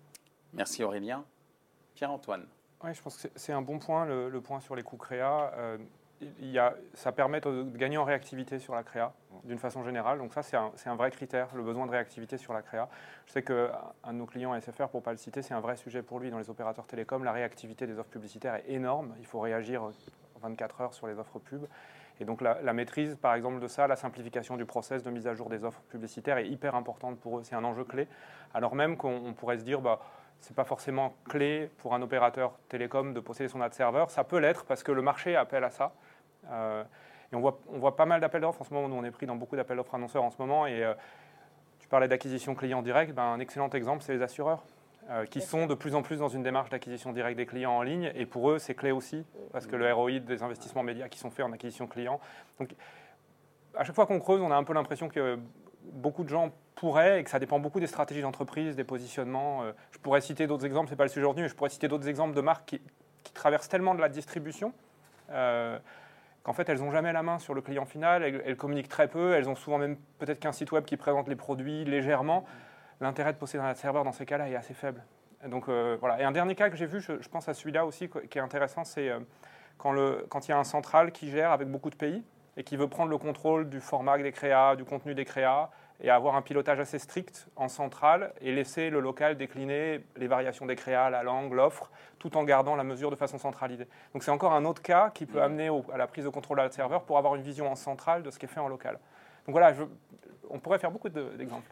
Merci 0.54 0.84
Aurélien. 0.84 1.24
Pierre-Antoine. 1.96 2.46
Oui, 2.84 2.94
je 2.94 3.02
pense 3.02 3.18
que 3.18 3.30
c'est 3.36 3.54
un 3.54 3.62
bon 3.62 3.80
point, 3.80 4.06
le, 4.06 4.42
point 4.42 4.60
sur 4.60 4.76
les 4.76 4.84
coûts 4.84 4.98
créa 4.98 5.54
ça 6.94 7.12
permet 7.12 7.40
de 7.42 7.64
gagner 7.78 7.98
en 7.98 8.04
réactivité 8.04 8.60
sur 8.60 8.76
la 8.76 8.84
créa 8.84 9.14
d'une 9.44 9.58
façon 9.58 9.84
générale. 9.84 10.18
Donc 10.18 10.34
ça, 10.34 10.44
c'est 10.44 10.58
un, 10.58 10.96
vrai 10.96 11.12
critère, 11.12 11.48
le 11.56 11.64
besoin 11.64 11.86
de 11.86 11.92
réactivité 11.92 12.38
sur 12.38 12.54
la 12.54 12.62
créa. 12.62 12.90
Je 13.26 13.32
sais 13.32 13.44
qu'un 13.44 13.70
de 14.08 14.14
nos 14.14 14.26
clients 14.26 14.60
SFR, 14.60 14.90
pour 14.90 15.00
ne 15.00 15.06
pas 15.06 15.12
le 15.12 15.18
citer, 15.18 15.42
c'est 15.42 15.54
un 15.54 15.60
vrai 15.60 15.76
sujet 15.76 16.02
pour 16.02 16.20
lui 16.20 16.30
dans 16.30 16.40
les 16.40 16.50
opérateurs 16.50 16.88
télécoms. 16.88 17.24
La 17.24 17.32
réactivité 17.32 17.88
des 17.88 17.98
offres 17.98 18.10
publicitaires 18.10 18.56
est 18.56 18.70
énorme. 18.70 19.16
Il 19.20 19.26
faut 19.26 19.40
réagir 19.40 19.90
24 20.42 20.82
heures 20.82 20.94
sur 20.94 21.08
les 21.08 21.18
offres 21.18 21.40
pub. 21.40 21.66
Et 22.22 22.26
donc 22.26 22.42
la, 22.42 22.74
maîtrise, 22.74 23.16
par 23.16 23.34
exemple, 23.34 23.60
de 23.60 23.68
ça, 23.68 23.88
la 23.88 23.96
simplification 23.96 24.58
du 24.58 24.66
process 24.66 25.04
de 25.04 25.10
mise 25.10 25.28
à 25.28 25.34
jour 25.34 25.50
des 25.50 25.64
offres 25.64 25.82
publicitaires 25.84 26.38
est 26.38 26.48
hyper 26.48 26.76
importante 26.76 27.18
pour 27.18 27.40
eux. 27.40 27.44
C'est 27.44 27.56
un 27.56 27.64
enjeu 27.64 27.86
clé. 27.86 28.08
Alors 28.54 28.76
même 28.76 28.98
qu'on 28.98 29.34
pourrait 29.34 29.58
se 29.58 29.64
dire, 29.64 29.80
bah, 29.80 30.02
c'est 30.42 30.56
pas 30.56 30.66
forcément 30.66 31.16
clé 31.30 31.70
pour 31.78 31.94
un 31.94 32.02
opérateur 32.02 32.54
télécom 32.68 33.14
de 33.14 33.20
posséder 33.20 33.48
son 33.48 33.62
ad 33.62 33.74
serveur. 33.74 34.10
Ça 34.10 34.26
peut 34.26 34.40
l'être 34.40 34.66
parce 34.66 34.84
que 34.84 34.92
le 34.92 35.02
marché 35.02 35.36
appelle 35.36 35.64
à 35.64 35.70
ça. 35.70 35.94
Euh, 36.52 36.84
et 37.32 37.36
on 37.36 37.42
voit, 37.42 37.60
on 37.72 37.78
voit 37.78 37.96
pas 37.96 38.06
mal 38.06 38.22
d'appels 38.22 38.42
d'offres 38.42 38.62
en 38.62 38.66
ce 38.66 38.74
moment. 38.74 38.90
Nous, 38.90 38.96
on 38.96 39.04
est 39.04 39.12
pris 39.12 39.26
dans 39.26 39.36
beaucoup 39.36 39.56
d'appels 39.56 39.78
d'offres 39.78 39.96
annonceurs 39.96 40.24
en 40.24 40.32
ce 40.32 40.38
moment. 40.40 40.66
Et 40.66 40.84
euh, 40.84 40.94
tu 41.80 41.88
parlais 41.88 42.08
d'acquisition 42.08 42.56
client 42.56 42.82
direct. 42.82 43.14
Ben, 43.14 43.24
un 43.24 43.40
excellent 43.40 43.70
exemple, 43.70 44.04
c'est 44.04 44.14
les 44.14 44.22
assureurs. 44.22 44.64
Euh, 45.10 45.26
qui 45.26 45.42
sont 45.42 45.66
de 45.66 45.74
plus 45.74 45.96
en 45.96 46.04
plus 46.04 46.18
dans 46.18 46.28
une 46.28 46.44
démarche 46.44 46.70
d'acquisition 46.70 47.12
directe 47.12 47.36
des 47.36 47.48
clients 47.48 47.72
en 47.72 47.82
ligne. 47.82 48.12
Et 48.16 48.28
pour 48.28 48.52
eux, 48.52 48.60
c'est 48.60 48.76
clé 48.76 48.92
aussi, 48.92 49.26
parce 49.52 49.66
que 49.66 49.76
le 49.76 49.92
ROI 49.92 50.20
des 50.20 50.44
investissements 50.44 50.84
médias 50.84 51.08
qui 51.08 51.18
sont 51.18 51.32
faits 51.32 51.46
en 51.46 51.52
acquisition 51.52 51.88
client. 51.88 52.20
Donc, 52.60 52.76
à 53.76 53.84
chaque 53.84 53.96
fois 53.96 54.06
qu'on 54.06 54.20
creuse, 54.20 54.40
on 54.42 54.52
a 54.52 54.56
un 54.56 54.64
peu 54.64 54.74
l'impression 54.74 55.10
que 55.10 55.40
beaucoup 55.94 56.24
de 56.24 56.30
gens 56.30 56.52
pourraient, 56.76 57.22
et 57.22 57.24
que 57.24 57.32
ça 57.32 57.40
dépend 57.40 57.60
beaucoup 57.60 57.80
des 57.80 57.88
stratégies 57.88 58.22
d'entreprise, 58.22 58.76
des 58.76 58.84
positionnements. 58.84 59.64
je 59.92 59.98
pourrais 59.98 60.22
citer 60.22 60.46
d'autres 60.46 60.66
exemples, 60.66 60.90
ce 60.90 60.94
n'est 60.94 60.98
pas 60.98 61.06
le 61.06 61.10
sujet 61.10 61.22
aujourd'hui, 61.22 61.42
mais 61.42 61.50
je 61.50 61.56
pourrais 61.56 61.72
citer 61.72 61.88
d'autres 61.88 62.08
exemples 62.08 62.36
de 62.36 62.42
marques 62.42 62.68
qui, 62.68 62.82
qui, 63.24 63.34
traversent 63.34 63.68
tellement 63.68 63.96
de 63.96 64.02
la 64.02 64.10
distribution 64.10 64.74
qu'en 66.44 66.54
fait, 66.54 66.70
elles 66.70 66.80
n'ont 66.80 66.92
jamais 66.92 67.14
la 67.14 67.24
main 67.24 67.40
sur 67.40 67.54
le 67.54 67.62
client 67.62 67.86
final, 67.86 68.24
elles, 68.24 68.58
communiquent 68.58 68.90
très 68.90 69.08
peu, 69.08 69.34
elles 69.34 69.50
ont 69.50 69.56
souvent 69.56 69.78
même 69.78 69.98
peut-être 70.20 70.40
qu'un 70.40 70.52
site 70.52 70.72
web 70.72 70.86
qui 70.86 70.98
présente 70.98 71.28
les 71.28 71.36
produits 71.36 71.86
légèrement. 71.86 72.46
L'intérêt 73.02 73.34
de 73.34 73.38
posséder 73.38 73.64
un 73.64 73.74
serveur 73.74 74.04
dans 74.04 74.12
ces 74.12 74.26
cas-là 74.26 74.50
est 74.50 74.56
assez 74.56 74.74
faible. 74.74 75.04
Donc 75.48 75.70
euh, 75.70 75.98
voilà. 76.00 76.20
Et 76.20 76.24
un 76.24 76.32
dernier 76.32 76.56
cas 76.56 76.70
que 76.70 76.76
j'ai 76.76 76.86
vu, 76.86 77.02
je, 77.02 77.30
pense 77.30 77.48
à 77.48 77.54
celui-là 77.54 77.86
aussi, 77.86 78.10
qui 78.30 78.38
est 78.38 78.42
intéressant, 78.42 78.84
c'est 78.84 79.10
euh, 79.10 79.20
quand, 79.78 79.96
quand 80.28 80.48
il 80.48 80.52
y 80.52 80.54
a 80.54 80.58
un 80.58 80.66
central 80.66 81.12
qui 81.12 81.30
gère 81.30 81.52
avec 81.52 81.70
beaucoup 81.70 81.90
de 81.90 81.96
pays 81.96 82.24
et 82.58 82.64
qui 82.64 82.76
veut 82.76 82.90
prendre 82.90 83.10
le 83.10 83.18
contrôle 83.18 83.70
du 83.70 83.80
format 83.80 84.18
des 84.18 84.32
créas, 84.32 84.76
du 84.76 84.84
contenu 84.84 85.16
des 85.16 85.26
créas, 85.26 85.70
et 86.02 86.10
avoir 86.10 86.36
un 86.36 86.42
pilotage 86.42 86.80
assez 86.80 87.00
strict 87.00 87.48
en 87.56 87.68
centrale 87.68 88.34
et 88.42 88.52
laisser 88.52 88.90
le 88.90 89.00
local 89.00 89.38
décliner 89.38 90.06
les 90.16 90.28
variations 90.28 90.66
des 90.66 90.76
créas, 90.76 91.10
la 91.10 91.24
langue, 91.24 91.54
l'offre, 91.54 91.92
tout 92.20 92.38
en 92.38 92.44
gardant 92.44 92.76
la 92.76 92.84
mesure 92.84 93.12
de 93.12 93.16
façon 93.16 93.38
centralisée. 93.38 93.88
Donc 94.14 94.24
c'est 94.24 94.32
encore 94.32 94.54
un 94.54 94.66
autre 94.66 94.82
cas 94.82 95.10
qui 95.10 95.26
peut 95.26 95.42
amener 95.42 95.70
à 95.92 95.98
la 95.98 96.08
prise 96.08 96.26
de 96.26 96.30
contrôle 96.30 96.60
à 96.60 96.70
serveur 96.72 97.04
pour 97.04 97.18
avoir 97.18 97.36
une 97.36 97.42
vision 97.42 97.70
en 97.72 97.76
centrale 97.76 98.24
de 98.24 98.32
ce 98.32 98.40
qui 98.40 98.46
est 98.46 98.50
fait 98.50 98.60
en 98.60 98.68
local. 98.68 99.00
Donc 99.46 99.54
voilà, 99.54 99.74
on 100.50 100.60
pourrait 100.60 100.80
faire 100.80 100.92
beaucoup 100.92 101.10
d'exemples. 101.10 101.70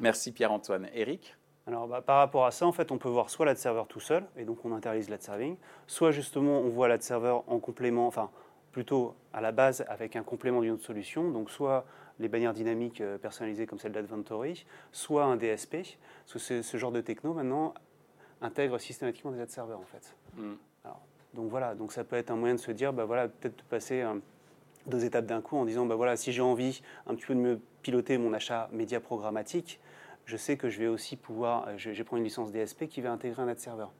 Merci 0.00 0.32
Pierre-Antoine. 0.32 0.88
Eric 0.94 1.36
alors, 1.66 1.86
bah, 1.86 2.00
par 2.00 2.16
rapport 2.16 2.46
à 2.46 2.50
ça, 2.50 2.66
en 2.66 2.72
fait, 2.72 2.90
on 2.90 2.98
peut 2.98 3.08
voir 3.08 3.30
soit 3.30 3.46
l'ad 3.46 3.56
serveur 3.56 3.86
tout 3.86 4.00
seul, 4.00 4.24
et 4.36 4.44
donc 4.44 4.64
on 4.64 4.72
internalise 4.72 5.08
l'ad 5.08 5.22
serving, 5.22 5.56
soit 5.86 6.10
justement 6.10 6.58
on 6.58 6.68
voit 6.68 6.88
l'ad 6.88 7.02
serveur 7.02 7.44
en 7.46 7.60
complément, 7.60 8.08
enfin 8.08 8.30
plutôt 8.72 9.14
à 9.32 9.40
la 9.40 9.52
base 9.52 9.84
avec 9.88 10.16
un 10.16 10.22
complément 10.22 10.62
d'une 10.62 10.72
autre 10.72 10.84
solution, 10.84 11.30
donc 11.30 11.50
soit 11.50 11.84
les 12.20 12.28
bannières 12.28 12.52
dynamiques 12.52 13.00
euh, 13.00 13.18
personnalisées 13.18 13.66
comme 13.66 13.78
celle 13.78 13.92
d'Adventory, 13.92 14.64
soit 14.92 15.24
un 15.24 15.36
DSP, 15.36 15.78
parce 16.26 16.46
que 16.46 16.62
ce 16.62 16.76
genre 16.76 16.92
de 16.92 17.00
techno 17.00 17.32
maintenant 17.32 17.74
intègre 18.40 18.78
systématiquement 18.78 19.32
des 19.32 19.40
ad 19.40 19.50
serveurs 19.50 19.80
en 19.80 19.84
fait. 19.84 20.14
Mm. 20.36 20.54
donc 21.34 21.50
voilà, 21.50 21.74
donc 21.74 21.92
ça 21.92 22.04
peut 22.04 22.16
être 22.16 22.30
un 22.30 22.36
moyen 22.36 22.54
de 22.54 22.60
se 22.60 22.70
dire, 22.70 22.92
bah 22.92 23.04
voilà, 23.04 23.28
peut-être 23.28 23.56
de 23.56 23.62
passer 23.62 24.02
euh, 24.02 24.14
deux 24.86 25.04
étapes 25.04 25.26
d'un 25.26 25.40
coup 25.40 25.56
en 25.56 25.64
disant, 25.64 25.86
bah 25.86 25.94
voilà, 25.94 26.16
si 26.16 26.32
j'ai 26.32 26.42
envie 26.42 26.82
un 27.06 27.14
petit 27.14 27.26
peu 27.26 27.34
de 27.34 27.40
me 27.40 27.60
piloter 27.82 28.18
mon 28.18 28.32
achat 28.32 28.68
média 28.72 29.00
programmatique, 29.00 29.80
je 30.26 30.36
sais 30.36 30.56
que 30.56 30.68
je 30.68 30.78
vais 30.78 30.86
aussi 30.86 31.16
pouvoir, 31.16 31.68
euh, 31.68 31.74
je, 31.76 31.90
vais 31.90 32.04
prendre 32.04 32.18
une 32.18 32.24
licence 32.24 32.52
DSP 32.52 32.86
qui 32.86 33.00
va 33.00 33.10
intégrer 33.10 33.42
un 33.42 33.48
ad 33.48 33.58
serveur. 33.58 33.92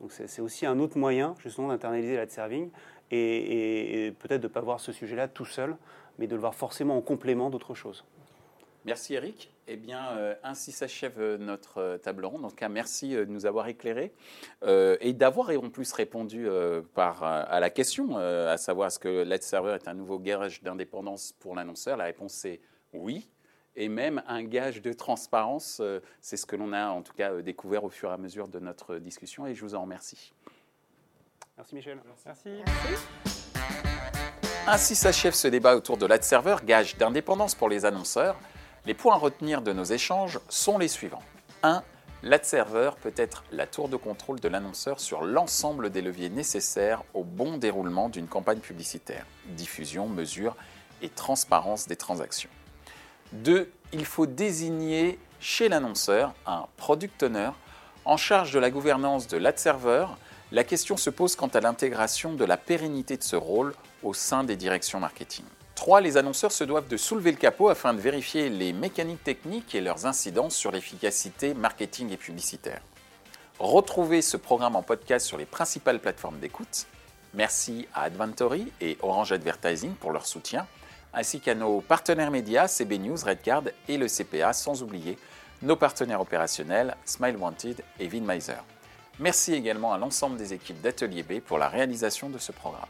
Donc 0.00 0.12
c'est 0.12 0.40
aussi 0.40 0.64
un 0.64 0.78
autre 0.78 0.96
moyen 0.96 1.34
justement 1.40 1.68
d'internaliser 1.68 2.14
l'ad 2.14 2.30
serving 2.30 2.70
et, 3.10 4.06
et 4.06 4.12
peut-être 4.12 4.40
de 4.40 4.46
ne 4.46 4.52
pas 4.52 4.60
voir 4.60 4.78
ce 4.78 4.92
sujet-là 4.92 5.26
tout 5.26 5.44
seul, 5.44 5.76
mais 6.18 6.26
de 6.26 6.34
le 6.34 6.40
voir 6.40 6.54
forcément 6.54 6.96
en 6.96 7.02
complément 7.02 7.50
d'autre 7.50 7.74
chose. 7.74 8.04
Merci 8.84 9.14
Eric. 9.14 9.52
Eh 9.66 9.76
bien, 9.76 10.16
euh, 10.16 10.34
ainsi 10.42 10.72
s'achève 10.72 11.20
euh, 11.20 11.36
notre 11.36 11.78
euh, 11.78 11.98
table 11.98 12.24
ronde. 12.24 12.42
En 12.44 12.48
tout 12.48 12.56
cas, 12.56 12.70
merci 12.70 13.10
de 13.10 13.26
nous 13.26 13.44
avoir 13.44 13.68
éclairés 13.68 14.14
et 14.66 15.12
d'avoir 15.12 15.50
en 15.50 15.68
plus 15.68 15.92
répondu 15.92 16.48
par, 16.94 17.22
à 17.22 17.60
la 17.60 17.70
question, 17.70 18.16
à 18.16 18.56
savoir 18.56 18.88
est-ce 18.88 18.98
que 18.98 19.22
l'aide 19.22 19.42
serveur 19.42 19.74
est 19.74 19.88
un 19.88 19.94
nouveau 19.94 20.18
gage 20.18 20.62
d'indépendance 20.62 21.32
pour 21.32 21.54
l'annonceur? 21.54 21.96
La 21.96 22.04
réponse 22.04 22.44
est 22.44 22.60
oui. 22.92 23.28
Et 23.76 23.88
même 23.88 24.22
un 24.26 24.42
gage 24.42 24.82
de 24.82 24.92
transparence, 24.92 25.80
c'est 26.20 26.36
ce 26.36 26.46
que 26.46 26.56
l'on 26.56 26.72
a 26.72 26.88
en 26.88 27.02
tout 27.02 27.12
cas 27.12 27.40
découvert 27.42 27.84
au 27.84 27.90
fur 27.90 28.10
et 28.10 28.14
à 28.14 28.18
mesure 28.18 28.48
de 28.48 28.58
notre 28.58 28.96
discussion 28.96 29.46
et 29.46 29.54
je 29.54 29.62
vous 29.62 29.74
en 29.74 29.82
remercie. 29.82 30.32
Merci 31.56 31.74
Michel. 31.74 32.00
Merci. 32.24 32.48
Merci. 32.66 33.27
Ainsi 34.70 34.96
s'achève 34.96 35.32
ce 35.32 35.48
débat 35.48 35.76
autour 35.76 35.96
de 35.96 36.04
l'ad 36.04 36.22
serveur, 36.22 36.62
gage 36.62 36.98
d'indépendance 36.98 37.54
pour 37.54 37.70
les 37.70 37.86
annonceurs. 37.86 38.36
Les 38.84 38.92
points 38.92 39.14
à 39.14 39.16
retenir 39.16 39.62
de 39.62 39.72
nos 39.72 39.84
échanges 39.84 40.40
sont 40.50 40.76
les 40.76 40.88
suivants. 40.88 41.22
1. 41.62 41.82
L'ad 42.22 42.44
serveur 42.44 42.96
peut 42.96 43.14
être 43.16 43.44
la 43.50 43.66
tour 43.66 43.88
de 43.88 43.96
contrôle 43.96 44.40
de 44.40 44.48
l'annonceur 44.48 45.00
sur 45.00 45.22
l'ensemble 45.24 45.88
des 45.88 46.02
leviers 46.02 46.28
nécessaires 46.28 47.02
au 47.14 47.24
bon 47.24 47.56
déroulement 47.56 48.10
d'une 48.10 48.26
campagne 48.26 48.58
publicitaire. 48.58 49.24
Diffusion, 49.46 50.06
mesure 50.06 50.54
et 51.00 51.08
transparence 51.08 51.86
des 51.86 51.96
transactions. 51.96 52.50
2. 53.32 53.72
Il 53.94 54.04
faut 54.04 54.26
désigner 54.26 55.18
chez 55.40 55.70
l'annonceur 55.70 56.34
un 56.44 56.66
product 56.76 57.22
owner 57.22 57.52
en 58.04 58.18
charge 58.18 58.52
de 58.52 58.58
la 58.58 58.70
gouvernance 58.70 59.28
de 59.28 59.38
l'ad 59.38 59.58
serveur. 59.58 60.18
La 60.52 60.62
question 60.62 60.98
se 60.98 61.08
pose 61.08 61.36
quant 61.36 61.48
à 61.48 61.60
l'intégration 61.60 62.34
de 62.34 62.44
la 62.44 62.58
pérennité 62.58 63.16
de 63.16 63.22
ce 63.22 63.36
rôle 63.36 63.72
au 64.02 64.14
sein 64.14 64.44
des 64.44 64.56
directions 64.56 65.00
marketing. 65.00 65.44
3. 65.74 66.00
Les 66.00 66.16
annonceurs 66.16 66.50
se 66.50 66.64
doivent 66.64 66.88
de 66.88 66.96
soulever 66.96 67.30
le 67.30 67.36
capot 67.36 67.68
afin 67.68 67.94
de 67.94 68.00
vérifier 68.00 68.50
les 68.50 68.72
mécaniques 68.72 69.22
techniques 69.22 69.74
et 69.74 69.80
leurs 69.80 70.06
incidences 70.06 70.56
sur 70.56 70.72
l'efficacité 70.72 71.54
marketing 71.54 72.10
et 72.10 72.16
publicitaire. 72.16 72.80
Retrouvez 73.60 74.22
ce 74.22 74.36
programme 74.36 74.76
en 74.76 74.82
podcast 74.82 75.26
sur 75.26 75.38
les 75.38 75.46
principales 75.46 76.00
plateformes 76.00 76.38
d'écoute. 76.38 76.86
Merci 77.34 77.86
à 77.94 78.02
Adventory 78.02 78.72
et 78.80 78.98
Orange 79.02 79.32
Advertising 79.32 79.94
pour 79.94 80.12
leur 80.12 80.26
soutien, 80.26 80.66
ainsi 81.12 81.40
qu'à 81.40 81.54
nos 81.54 81.80
partenaires 81.80 82.30
médias 82.30 82.68
CB 82.68 82.98
News, 82.98 83.18
Redcard 83.24 83.64
et 83.88 83.98
le 83.98 84.06
CPA, 84.08 84.52
sans 84.52 84.82
oublier 84.82 85.18
nos 85.62 85.76
partenaires 85.76 86.20
opérationnels 86.20 86.96
Smile 87.04 87.36
Wanted 87.36 87.84
et 87.98 88.08
Vinmeiser. 88.08 88.62
Merci 89.18 89.54
également 89.54 89.92
à 89.92 89.98
l'ensemble 89.98 90.36
des 90.36 90.54
équipes 90.54 90.80
d'Atelier 90.80 91.22
B 91.22 91.40
pour 91.40 91.58
la 91.58 91.68
réalisation 91.68 92.30
de 92.30 92.38
ce 92.38 92.52
programme. 92.52 92.88